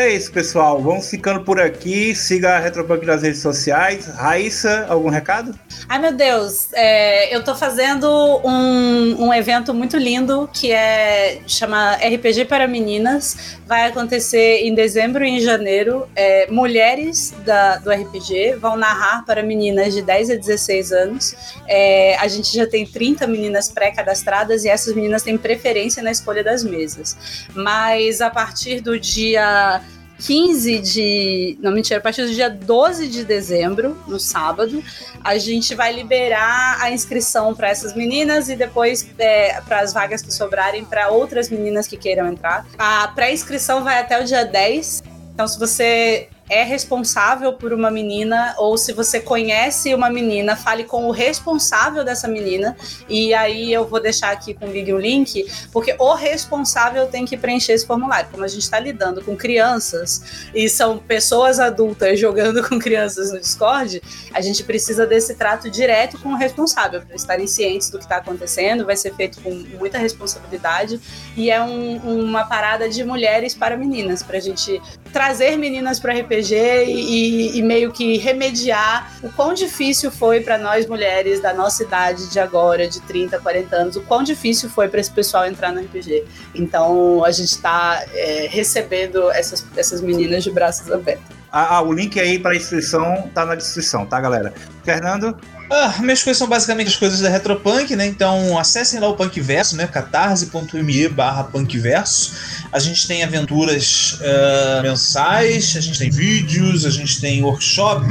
[0.00, 0.80] É isso, pessoal.
[0.80, 2.14] Vamos ficando por aqui.
[2.14, 4.06] Siga a Retropunk nas redes sociais.
[4.06, 5.54] Raíssa, algum recado?
[5.86, 6.72] Ai, meu Deus.
[6.72, 8.08] É, eu tô fazendo
[8.42, 13.58] um, um evento muito lindo que é chama RPG para Meninas.
[13.66, 16.08] Vai acontecer em dezembro e em janeiro.
[16.16, 21.36] É, mulheres da, do RPG vão narrar para meninas de 10 a 16 anos.
[21.68, 26.42] É, a gente já tem 30 meninas pré-cadastradas e essas meninas têm preferência na escolha
[26.42, 27.46] das mesas.
[27.54, 29.82] Mas a partir do dia
[30.20, 31.58] 15 de.
[31.60, 34.82] Não, mentira, a partir do dia 12 de dezembro, no sábado,
[35.24, 40.22] a gente vai liberar a inscrição para essas meninas e depois é, para as vagas
[40.22, 42.66] que sobrarem para outras meninas que queiram entrar.
[42.78, 45.02] A pré-inscrição vai até o dia 10.
[45.32, 50.82] Então, se você é responsável por uma menina ou se você conhece uma menina, fale
[50.82, 52.76] com o responsável dessa menina
[53.08, 57.24] e aí eu vou deixar aqui com o Big o link, porque o responsável tem
[57.24, 58.28] que preencher esse formulário.
[58.32, 63.38] Como a gente está lidando com crianças e são pessoas adultas jogando com crianças no
[63.38, 64.02] Discord,
[64.34, 68.16] a gente precisa desse trato direto com o responsável para estarem cientes do que está
[68.16, 68.84] acontecendo.
[68.84, 71.00] Vai ser feito com muita responsabilidade
[71.36, 74.82] e é um, uma parada de mulheres para meninas, para a gente
[75.12, 80.86] trazer meninas para RPG e, e, meio que remediar o quão difícil foi para nós
[80.86, 85.00] mulheres da nossa idade de agora, de 30, 40 anos, o quão difícil foi para
[85.00, 86.24] esse pessoal entrar no RPG.
[86.54, 91.24] Então a gente está é, recebendo essas, essas meninas de braços abertos.
[91.52, 94.54] Ah, ah, o link aí para inscrição tá na descrição, tá, galera?
[94.84, 95.36] Fernando?
[95.72, 98.04] Ah, minhas coisas são basicamente as coisas da Retropunk, né?
[98.04, 99.86] Então acessem lá o Punkverso, né?
[99.86, 102.34] catarse.me barra Punkverso.
[102.72, 108.04] A gente tem aventuras uh, mensais, a gente tem vídeos, a gente tem workshop,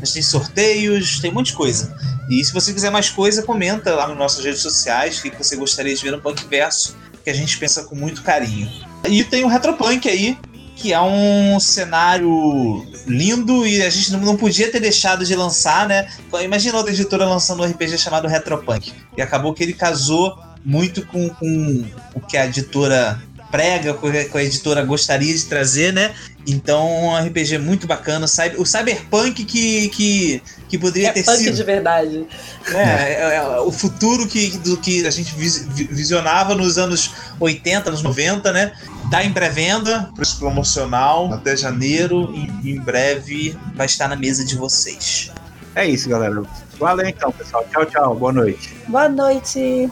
[0.00, 1.92] a gente tem sorteios, tem um monte de coisa.
[2.30, 5.56] E se você quiser mais coisa, comenta lá nas nossas redes sociais o que você
[5.56, 8.70] gostaria de ver no Punkverso, que a gente pensa com muito carinho.
[9.08, 10.38] E tem o Retropunk aí,
[10.82, 16.08] que é um cenário lindo e a gente não podia ter deixado de lançar, né?
[16.42, 18.92] Imagina outra editora lançando um RPG chamado Retropunk.
[19.16, 21.84] E acabou que ele casou muito com, com
[22.16, 23.22] o que a editora
[23.52, 26.12] prega, com a editora gostaria de trazer, né?
[26.46, 28.26] Então, um RPG muito bacana.
[28.56, 31.54] O Cyberpunk que, que, que poderia é ter punk sido.
[31.54, 32.26] de verdade.
[32.72, 38.02] É, é, é, o futuro que, do que a gente visionava nos anos 80, anos
[38.02, 38.72] 90, né?
[39.12, 44.56] Tá em pré-venda, preço promocional até janeiro e em breve vai estar na mesa de
[44.56, 45.30] vocês.
[45.74, 46.42] É isso, galera.
[46.80, 47.62] Valeu então, pessoal.
[47.70, 48.14] Tchau, tchau.
[48.14, 48.74] Boa noite.
[48.88, 49.90] Boa noite.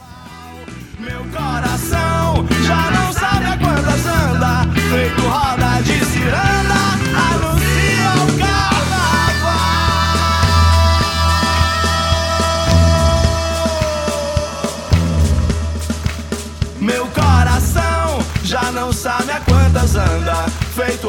[0.99, 6.70] Meu coração já não sabe a quantas anda, feito roda de ciranda,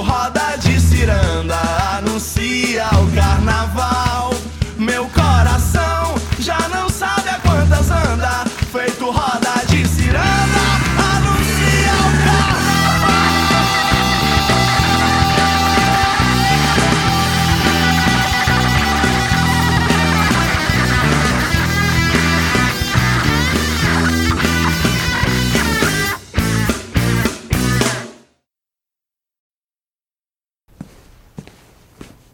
[0.02, 4.30] roda de ciranda, anuncia o carnaval.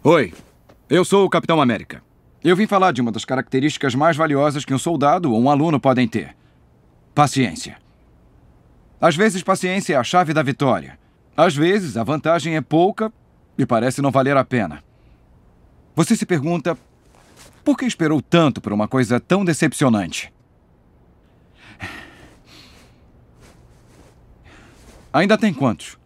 [0.09, 0.33] Oi,
[0.89, 2.01] eu sou o Capitão América.
[2.41, 5.81] Eu vim falar de uma das características mais valiosas que um soldado ou um aluno
[5.81, 6.33] podem ter:
[7.13, 7.75] paciência.
[9.01, 10.97] Às vezes, paciência é a chave da vitória.
[11.35, 13.11] Às vezes, a vantagem é pouca
[13.57, 14.81] e parece não valer a pena.
[15.93, 16.77] Você se pergunta:
[17.61, 20.33] por que esperou tanto por uma coisa tão decepcionante?
[25.11, 25.97] Ainda tem quantos?